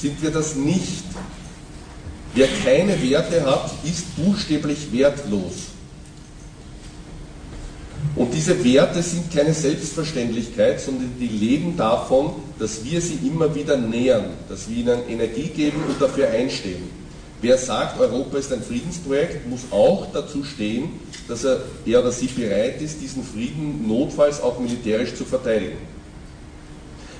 sind 0.00 0.22
wir 0.22 0.30
das 0.30 0.54
nicht. 0.54 1.04
Wer 2.34 2.48
keine 2.64 3.00
Werte 3.02 3.44
hat, 3.44 3.70
ist 3.84 4.14
buchstäblich 4.16 4.92
wertlos. 4.92 5.54
Und 8.14 8.32
diese 8.32 8.62
Werte 8.64 9.02
sind 9.02 9.32
keine 9.32 9.52
Selbstverständlichkeit, 9.52 10.80
sondern 10.80 11.12
die 11.18 11.28
leben 11.28 11.76
davon, 11.76 12.32
dass 12.58 12.84
wir 12.84 13.00
sie 13.00 13.18
immer 13.26 13.54
wieder 13.54 13.76
nähern, 13.76 14.26
dass 14.48 14.68
wir 14.68 14.76
ihnen 14.78 15.08
Energie 15.08 15.48
geben 15.48 15.82
und 15.88 16.00
dafür 16.00 16.28
einstehen. 16.28 16.90
Wer 17.42 17.58
sagt, 17.58 18.00
Europa 18.00 18.38
ist 18.38 18.52
ein 18.52 18.62
Friedensprojekt, 18.62 19.46
muss 19.46 19.60
auch 19.70 20.06
dazu 20.12 20.42
stehen, 20.44 20.88
dass 21.28 21.44
er, 21.44 21.60
er 21.84 22.00
oder 22.00 22.10
sie 22.10 22.28
bereit 22.28 22.80
ist, 22.80 23.00
diesen 23.02 23.22
Frieden 23.22 23.86
notfalls 23.86 24.40
auch 24.40 24.58
militärisch 24.58 25.14
zu 25.14 25.24
verteidigen. 25.24 25.76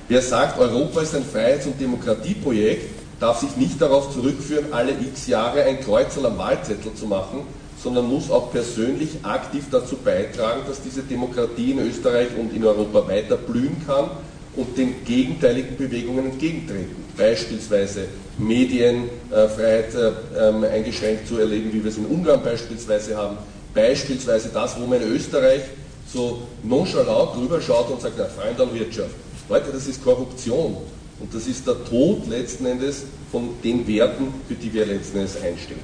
Wer 0.09 0.21
sagt, 0.21 0.57
Europa 0.57 1.01
ist 1.01 1.15
ein 1.15 1.25
Freiheits- 1.25 1.65
und 1.65 1.81
Demokratieprojekt, 1.81 2.91
darf 3.19 3.41
sich 3.41 3.57
nicht 3.57 3.81
darauf 3.81 4.13
zurückführen, 4.13 4.71
alle 4.71 4.91
x 4.91 5.27
Jahre 5.27 5.63
ein 5.63 5.81
Kreuzel 5.81 6.25
am 6.25 6.37
Wahlzettel 6.37 6.93
zu 6.93 7.07
machen, 7.07 7.41
sondern 7.83 8.07
muss 8.07 8.31
auch 8.31 8.51
persönlich 8.51 9.09
aktiv 9.23 9.65
dazu 9.69 9.97
beitragen, 9.97 10.61
dass 10.65 10.81
diese 10.81 11.01
Demokratie 11.01 11.71
in 11.71 11.79
Österreich 11.79 12.29
und 12.39 12.55
in 12.55 12.63
Europa 12.63 13.05
weiter 13.07 13.35
blühen 13.35 13.75
kann 13.85 14.09
und 14.55 14.77
den 14.77 15.03
gegenteiligen 15.03 15.75
Bewegungen 15.75 16.31
entgegentreten. 16.31 16.95
Beispielsweise 17.17 18.05
Medienfreiheit 18.37 19.93
äh, 19.93 20.11
ähm, 20.39 20.63
eingeschränkt 20.63 21.27
zu 21.27 21.37
erleben, 21.37 21.73
wie 21.73 21.83
wir 21.83 21.91
es 21.91 21.97
in 21.97 22.05
Ungarn 22.05 22.41
beispielsweise 22.41 23.17
haben. 23.17 23.37
Beispielsweise 23.73 24.49
das, 24.53 24.79
wo 24.79 24.85
man 24.85 25.01
in 25.01 25.09
Österreich 25.09 25.63
so 26.11 26.43
nonchalant 26.63 27.35
drüber 27.35 27.59
schaut 27.59 27.89
und 27.91 28.01
sagt, 28.01 28.15
na, 28.17 28.25
Freund 28.25 28.59
an 28.61 28.73
Wirtschaft. 28.73 29.26
Leute, 29.49 29.71
das 29.71 29.87
ist 29.87 30.03
Korruption 30.03 30.77
und 31.19 31.33
das 31.33 31.47
ist 31.47 31.65
der 31.65 31.83
Tod 31.85 32.27
letzten 32.27 32.65
Endes 32.65 33.03
von 33.31 33.49
den 33.63 33.87
Werten, 33.87 34.33
für 34.47 34.55
die 34.55 34.73
wir 34.73 34.85
letzten 34.85 35.19
Endes 35.19 35.41
einstehen. 35.41 35.79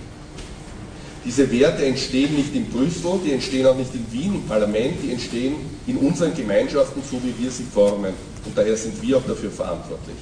Diese 1.25 1.49
Werte 1.49 1.85
entstehen 1.85 2.35
nicht 2.35 2.53
in 2.53 2.69
Brüssel, 2.69 3.19
die 3.25 3.31
entstehen 3.31 3.65
auch 3.65 3.77
nicht 3.77 3.93
in 3.95 4.05
Wien 4.11 4.35
im 4.35 4.43
Parlament, 4.43 4.95
die 5.01 5.11
entstehen 5.11 5.55
in 5.87 5.95
unseren 5.97 6.33
Gemeinschaften, 6.35 7.01
so 7.09 7.17
wie 7.23 7.33
wir 7.41 7.49
sie 7.49 7.63
formen. 7.63 8.13
Und 8.43 8.57
daher 8.57 8.75
sind 8.75 9.01
wir 9.01 9.17
auch 9.17 9.25
dafür 9.25 9.49
verantwortlich. 9.49 10.17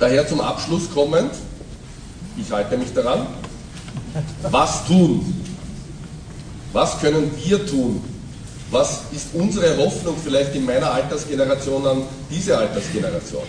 Daher 0.00 0.26
zum 0.26 0.40
Abschluss 0.40 0.90
kommend, 0.92 1.30
ich 2.36 2.50
halte 2.50 2.76
mich 2.76 2.92
daran, 2.92 3.28
was 4.50 4.84
tun? 4.86 5.34
Was 6.72 6.98
können 7.00 7.30
wir 7.44 7.64
tun? 7.64 8.02
Was 8.70 9.00
ist 9.12 9.28
unsere 9.34 9.76
Hoffnung 9.78 10.16
vielleicht 10.22 10.54
in 10.54 10.64
meiner 10.64 10.92
Altersgeneration 10.92 11.84
an 11.86 12.02
diese 12.30 12.56
Altersgeneration? 12.56 13.42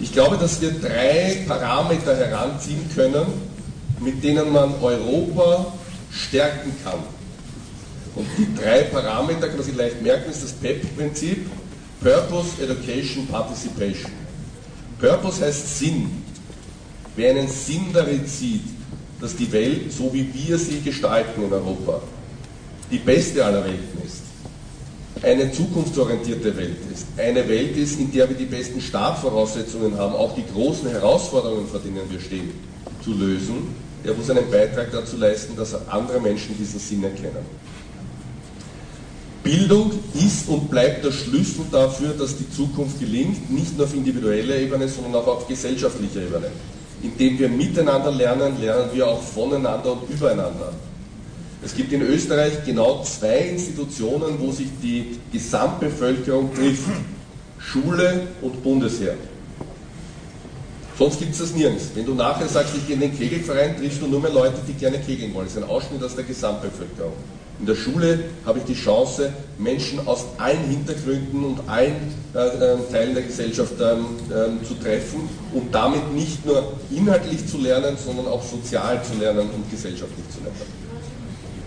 Ich 0.00 0.12
glaube, 0.12 0.36
dass 0.36 0.60
wir 0.60 0.72
drei 0.72 1.44
Parameter 1.46 2.14
heranziehen 2.14 2.90
können, 2.94 3.26
mit 4.00 4.22
denen 4.22 4.52
man 4.52 4.74
Europa 4.82 5.72
stärken 6.10 6.72
kann. 6.84 6.98
Und 8.14 8.26
die 8.36 8.54
drei 8.60 8.82
Parameter 8.82 9.48
kann 9.48 9.56
man 9.56 9.64
sich 9.64 9.76
leicht 9.76 10.02
merken, 10.02 10.30
ist 10.30 10.42
das 10.42 10.52
PEP-Prinzip, 10.52 11.46
Purpose, 12.02 12.62
Education, 12.62 13.26
Participation. 13.28 14.10
Purpose 14.98 15.42
heißt 15.42 15.78
Sinn. 15.78 16.10
Wer 17.16 17.30
einen 17.30 17.48
Sinn 17.48 17.86
darin 17.94 18.26
sieht, 18.26 18.64
dass 19.20 19.36
die 19.36 19.50
Welt, 19.52 19.92
so 19.92 20.12
wie 20.12 20.28
wir 20.34 20.58
sie 20.58 20.80
gestalten 20.80 21.44
in 21.44 21.52
Europa, 21.52 22.02
die 22.92 22.98
beste 22.98 23.44
aller 23.44 23.64
Welten 23.64 24.02
ist, 24.04 24.22
eine 25.22 25.50
zukunftsorientierte 25.50 26.54
Welt 26.56 26.76
ist, 26.92 27.06
eine 27.16 27.48
Welt 27.48 27.76
ist, 27.76 27.98
in 27.98 28.12
der 28.12 28.28
wir 28.28 28.36
die 28.36 28.44
besten 28.44 28.80
Startvoraussetzungen 28.80 29.96
haben, 29.96 30.14
auch 30.14 30.34
die 30.34 30.44
großen 30.52 30.90
Herausforderungen, 30.90 31.66
vor 31.66 31.80
denen 31.80 32.10
wir 32.10 32.20
stehen, 32.20 32.50
zu 33.02 33.14
lösen, 33.14 33.74
der 34.04 34.14
muss 34.14 34.28
einen 34.30 34.50
Beitrag 34.50 34.92
dazu 34.92 35.16
leisten, 35.16 35.56
dass 35.56 35.88
andere 35.88 36.20
Menschen 36.20 36.56
diesen 36.58 36.78
Sinn 36.78 37.02
erkennen. 37.02 37.46
Bildung 39.42 39.92
ist 40.14 40.48
und 40.48 40.70
bleibt 40.70 41.04
der 41.04 41.12
Schlüssel 41.12 41.64
dafür, 41.70 42.14
dass 42.14 42.36
die 42.36 42.48
Zukunft 42.50 43.00
gelingt, 43.00 43.50
nicht 43.50 43.76
nur 43.76 43.86
auf 43.86 43.94
individueller 43.94 44.56
Ebene, 44.56 44.88
sondern 44.88 45.16
auch 45.16 45.26
auf 45.26 45.48
gesellschaftlicher 45.48 46.22
Ebene. 46.22 46.48
Indem 47.02 47.38
wir 47.38 47.48
miteinander 47.48 48.12
lernen, 48.12 48.60
lernen 48.60 48.90
wir 48.92 49.08
auch 49.08 49.20
voneinander 49.20 49.92
und 49.92 50.08
übereinander. 50.08 50.72
Es 51.64 51.74
gibt 51.76 51.92
in 51.92 52.02
Österreich 52.02 52.64
genau 52.66 53.02
zwei 53.04 53.38
Institutionen, 53.38 54.38
wo 54.38 54.50
sich 54.50 54.68
die 54.82 55.18
Gesamtbevölkerung 55.32 56.52
trifft. 56.54 56.88
Schule 57.58 58.26
und 58.40 58.62
Bundesheer. 58.64 59.14
Sonst 60.98 61.20
gibt 61.20 61.32
es 61.32 61.38
das 61.38 61.54
nirgends. 61.54 61.90
Wenn 61.94 62.04
du 62.04 62.14
nachher 62.14 62.48
sagst, 62.48 62.74
ich 62.76 62.86
gehe 62.86 62.96
in 62.96 63.00
den 63.00 63.16
Kegelverein, 63.16 63.76
triffst 63.76 64.02
du 64.02 64.08
nur 64.08 64.20
mehr 64.20 64.32
Leute, 64.32 64.60
die 64.66 64.72
gerne 64.72 64.98
kegeln 64.98 65.32
wollen. 65.34 65.46
Das 65.46 65.56
ist 65.56 65.62
ein 65.62 65.68
Ausschnitt 65.68 66.02
aus 66.02 66.16
der 66.16 66.24
Gesamtbevölkerung. 66.24 67.12
In 67.60 67.66
der 67.66 67.76
Schule 67.76 68.24
habe 68.44 68.58
ich 68.58 68.64
die 68.64 68.74
Chance, 68.74 69.32
Menschen 69.56 70.04
aus 70.06 70.24
allen 70.38 70.64
Hintergründen 70.68 71.44
und 71.44 71.60
allen 71.68 71.94
äh, 72.34 72.38
äh, 72.38 72.76
Teilen 72.90 73.14
der 73.14 73.22
Gesellschaft 73.22 73.74
ähm, 73.80 74.06
äh, 74.30 74.66
zu 74.66 74.74
treffen 74.74 75.28
und 75.52 75.72
damit 75.72 76.12
nicht 76.12 76.44
nur 76.44 76.72
inhaltlich 76.90 77.46
zu 77.46 77.58
lernen, 77.58 77.96
sondern 78.04 78.26
auch 78.26 78.42
sozial 78.42 79.00
zu 79.04 79.16
lernen 79.16 79.48
und 79.50 79.70
gesellschaftlich 79.70 80.28
zu 80.30 80.40
lernen. 80.42 80.81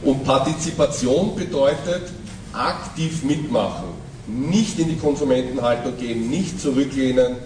Und 0.06 0.24
Partizipation 0.24 1.36
bedeutet 1.36 2.12
aktiv 2.54 3.24
mitmachen, 3.24 3.90
nicht 4.28 4.78
in 4.80 4.90
die 4.90 4.98
Konsumentenhaltung 4.98 5.98
gehen, 5.98 6.30
nicht 6.30 6.62
zurücklehnen, 6.62 7.38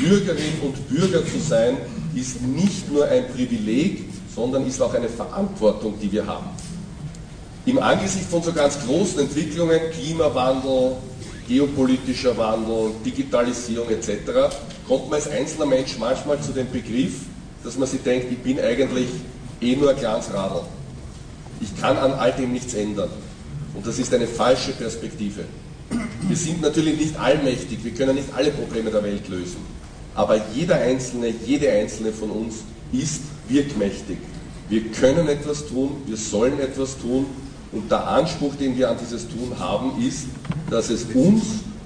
Bürgerin 0.00 0.60
und 0.62 0.88
Bürger 0.88 1.24
zu 1.24 1.38
sein, 1.38 1.76
ist 2.14 2.42
nicht 2.42 2.92
nur 2.92 3.06
ein 3.06 3.28
Privileg, 3.28 4.04
sondern 4.34 4.66
ist 4.66 4.82
auch 4.82 4.92
eine 4.92 5.08
Verantwortung, 5.08 5.94
die 6.02 6.10
wir 6.10 6.26
haben. 6.26 6.46
Im 7.64 7.78
Angesicht 7.78 8.26
von 8.28 8.42
so 8.42 8.52
ganz 8.52 8.78
großen 8.84 9.20
Entwicklungen, 9.20 9.78
Klimawandel, 9.92 10.96
geopolitischer 11.46 12.36
Wandel, 12.36 12.90
Digitalisierung 13.04 13.88
etc., 13.88 14.52
kommt 14.88 15.10
man 15.10 15.14
als 15.14 15.28
einzelner 15.28 15.66
Mensch 15.66 15.96
manchmal 15.98 16.40
zu 16.40 16.50
dem 16.50 16.70
Begriff, 16.72 17.20
dass 17.62 17.78
man 17.78 17.86
sich 17.86 18.02
denkt, 18.02 18.32
ich 18.32 18.38
bin 18.38 18.58
eigentlich 18.58 19.08
eh 19.60 19.76
nur 19.76 19.90
ein 19.90 19.96
kleines 19.96 20.32
Radl. 20.34 20.62
Ich 21.60 21.80
kann 21.80 21.96
an 21.96 22.12
all 22.12 22.32
dem 22.32 22.52
nichts 22.52 22.74
ändern. 22.74 23.10
Und 23.74 23.86
das 23.86 23.98
ist 23.98 24.12
eine 24.12 24.26
falsche 24.26 24.72
Perspektive. 24.72 25.44
Wir 26.28 26.36
sind 26.36 26.62
natürlich 26.62 26.98
nicht 26.98 27.18
allmächtig, 27.18 27.84
wir 27.84 27.92
können 27.92 28.14
nicht 28.14 28.28
alle 28.34 28.50
Probleme 28.50 28.90
der 28.90 29.02
Welt 29.02 29.28
lösen. 29.28 29.58
Aber 30.14 30.40
jeder 30.54 30.76
Einzelne, 30.76 31.32
jede 31.46 31.70
Einzelne 31.70 32.12
von 32.12 32.30
uns 32.30 32.56
ist 32.92 33.22
wirkmächtig. 33.48 34.18
Wir 34.68 34.82
können 34.92 35.28
etwas 35.28 35.66
tun, 35.66 36.02
wir 36.06 36.16
sollen 36.16 36.60
etwas 36.60 36.98
tun 36.98 37.26
und 37.72 37.90
der 37.90 38.06
Anspruch, 38.06 38.54
den 38.56 38.76
wir 38.76 38.90
an 38.90 38.96
dieses 39.00 39.28
Tun 39.28 39.58
haben, 39.58 40.00
ist, 40.04 40.26
dass 40.70 40.90
es 40.90 41.06
uns 41.14 41.42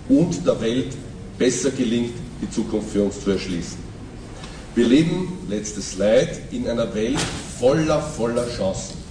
und 0.09 0.47
der 0.47 0.61
Welt 0.61 0.95
besser 1.39 1.71
gelingt, 1.71 2.13
die 2.43 2.51
Zukunft 2.51 2.91
für 2.91 3.03
uns 3.03 3.23
zu 3.23 3.31
erschließen. 3.31 3.79
Wir 4.75 4.87
leben, 4.87 5.39
letztes 5.49 5.93
Slide, 5.93 6.37
in 6.51 6.69
einer 6.69 6.95
Welt 6.95 7.19
voller, 7.59 8.01
voller 8.01 8.47
Chancen. 8.49 9.04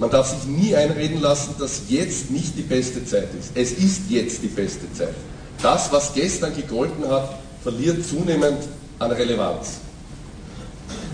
Man 0.00 0.08
darf 0.08 0.28
sich 0.30 0.48
nie 0.48 0.74
einreden 0.74 1.20
lassen, 1.20 1.54
dass 1.58 1.82
jetzt 1.88 2.30
nicht 2.30 2.56
die 2.56 2.62
beste 2.62 3.04
Zeit 3.04 3.28
ist. 3.38 3.52
Es 3.54 3.72
ist 3.72 4.04
jetzt 4.08 4.42
die 4.42 4.48
beste 4.48 4.90
Zeit. 4.94 5.14
Das, 5.60 5.92
was 5.92 6.14
gestern 6.14 6.56
gegolten 6.56 7.06
hat, 7.06 7.38
verliert 7.62 8.06
zunehmend 8.06 8.66
an 8.98 9.12
Relevanz. 9.12 9.80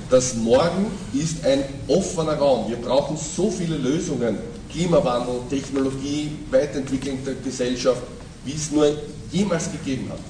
Das 0.09 0.35
Morgen 0.37 0.87
ist 1.13 1.45
ein 1.45 1.65
offener 1.89 2.35
Raum. 2.35 2.69
Wir 2.69 2.77
brauchen 2.77 3.17
so 3.17 3.51
viele 3.51 3.77
Lösungen. 3.77 4.39
Klimawandel, 4.71 5.41
Technologie, 5.51 6.31
Weiterentwicklung 6.53 7.19
der 7.25 7.35
Gesellschaft, 7.35 8.03
wie 8.45 8.53
es 8.53 8.71
nur 8.71 8.89
jemals 9.33 9.69
gegeben 9.73 10.09
hat. 10.11 10.21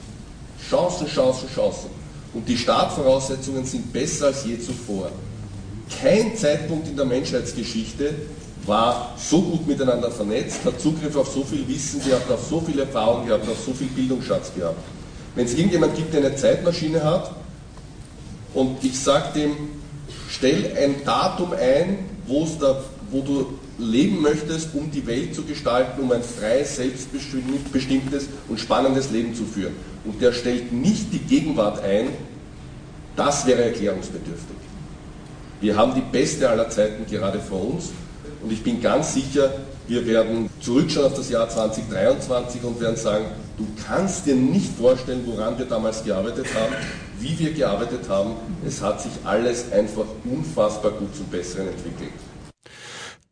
Chancen, 0.71 1.07
Chancen, 1.09 1.49
Chancen. 1.55 1.90
Und 2.33 2.49
die 2.49 2.57
Startvoraussetzungen 2.57 3.66
sind 3.66 3.92
besser 3.92 4.27
als 4.27 4.47
je 4.47 4.59
zuvor. 4.59 5.11
Kein 6.01 6.35
Zeitpunkt 6.37 6.88
in 6.88 6.97
der 6.97 7.05
Menschheitsgeschichte 7.05 8.14
war 8.66 9.14
so 9.16 9.40
gut 9.40 9.66
miteinander 9.66 10.11
vernetzt, 10.11 10.64
hat 10.64 10.81
Zugriff 10.81 11.16
auf 11.16 11.29
so 11.29 11.44
viel 11.44 11.66
Wissen 11.68 12.02
gehabt, 12.05 12.31
auf 12.31 12.44
so 12.48 12.61
viel 12.61 12.79
Erfahrung 12.79 13.26
gehabt, 13.26 13.48
auf 13.48 13.59
so 13.64 13.72
viel 13.72 13.88
Bildungsschatz 13.88 14.52
gehabt. 14.55 14.79
Wenn 15.35 15.46
es 15.46 15.55
irgendjemand 15.55 15.94
gibt, 15.94 16.12
der 16.12 16.24
eine 16.24 16.35
Zeitmaschine 16.35 17.02
hat 17.05 17.33
und 18.55 18.83
ich 18.83 18.98
sage 18.98 19.38
dem, 19.38 19.52
stell 20.31 20.72
ein 20.76 21.05
Datum 21.05 21.52
ein, 21.52 21.98
da, 22.61 22.83
wo 23.11 23.20
du 23.20 23.59
leben 23.79 24.22
möchtest, 24.22 24.74
um 24.74 24.90
die 24.90 25.07
Welt 25.07 25.35
zu 25.35 25.42
gestalten, 25.42 26.02
um 26.02 26.11
ein 26.11 26.22
freies, 26.22 26.76
selbstbestimmtes 26.76 28.29
und 28.48 28.59
spannendes 28.59 29.11
Leben 29.11 29.35
zu 29.35 29.44
führen. 29.44 29.74
Und 30.05 30.20
der 30.20 30.33
stellt 30.33 30.72
nicht 30.72 31.12
die 31.12 31.18
Gegenwart 31.18 31.83
ein, 31.85 32.09
das 33.14 33.46
wäre 33.46 33.64
erklärungsbedürftig. 33.64 34.57
Wir 35.61 35.76
haben 35.76 35.94
die 35.94 36.00
beste 36.00 36.48
aller 36.48 36.68
Zeiten 36.68 37.07
gerade 37.11 37.38
vor 37.38 37.74
uns 37.74 37.90
und 38.42 38.53
ich 38.53 38.62
bin 38.62 38.81
ganz 38.81 39.14
sicher, 39.14 39.53
wir 39.88 40.07
werden 40.07 40.51
zurückschauen 40.61 41.07
auf 41.07 41.14
das 41.14 41.31
Jahr 41.31 41.49
2023 41.49 42.62
und 42.64 42.81
werden 42.81 42.96
sagen, 42.96 43.27
du 43.57 43.66
kannst 43.87 44.27
dir 44.27 44.35
nicht 44.35 44.77
vorstellen, 44.77 45.22
woran 45.27 45.59
wir 45.59 45.66
damals 45.66 46.05
gearbeitet 46.05 46.46
haben, 46.55 46.75
wie 47.18 47.38
wir 47.38 47.53
gearbeitet 47.53 48.09
haben. 48.09 48.33
Es 48.66 48.83
hat 48.83 49.01
sich 49.01 49.12
alles 49.25 49.70
einfach 49.72 50.07
unfassbar 50.25 50.92
gut 50.92 51.14
zum 51.14 51.27
Besseren 51.27 51.68
entwickelt. 51.68 52.12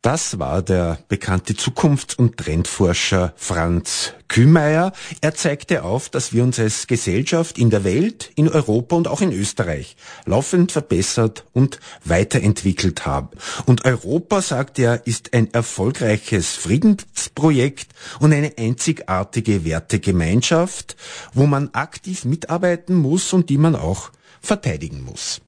Das 0.05 0.37
war 0.37 0.61
der 0.61 0.99
bekannte 1.07 1.55
Zukunfts- 1.55 2.13
und 2.13 2.37
Trendforscher 2.37 3.33
Franz 3.37 4.13
Kühmeier. 4.27 4.93
Er 5.21 5.33
zeigte 5.33 5.81
auf, 5.81 6.09
dass 6.09 6.31
wir 6.31 6.43
uns 6.43 6.59
als 6.59 6.85
Gesellschaft 6.85 7.57
in 7.57 7.71
der 7.71 7.83
Welt, 7.83 8.29
in 8.35 8.47
Europa 8.47 8.95
und 8.95 9.07
auch 9.07 9.21
in 9.21 9.31
Österreich 9.31 9.95
laufend 10.27 10.71
verbessert 10.71 11.45
und 11.53 11.79
weiterentwickelt 12.03 13.07
haben. 13.07 13.29
Und 13.65 13.83
Europa, 13.85 14.43
sagt 14.43 14.77
er, 14.77 15.07
ist 15.07 15.33
ein 15.33 15.51
erfolgreiches 15.55 16.51
Friedensprojekt 16.51 17.87
und 18.19 18.31
eine 18.31 18.53
einzigartige 18.59 19.65
Wertegemeinschaft, 19.65 20.97
wo 21.33 21.47
man 21.47 21.71
aktiv 21.73 22.25
mitarbeiten 22.25 22.93
muss 22.93 23.33
und 23.33 23.49
die 23.49 23.57
man 23.57 23.75
auch 23.75 24.11
verteidigen 24.39 25.03
muss. 25.03 25.41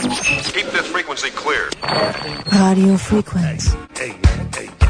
Keep 0.00 0.66
this 0.72 0.86
frequency 0.86 1.30
clear. 1.30 1.68
Radio 2.52 2.96
frequency. 2.96 3.70
Hey, 3.94 4.16
hey, 4.54 4.70
hey. 4.78 4.89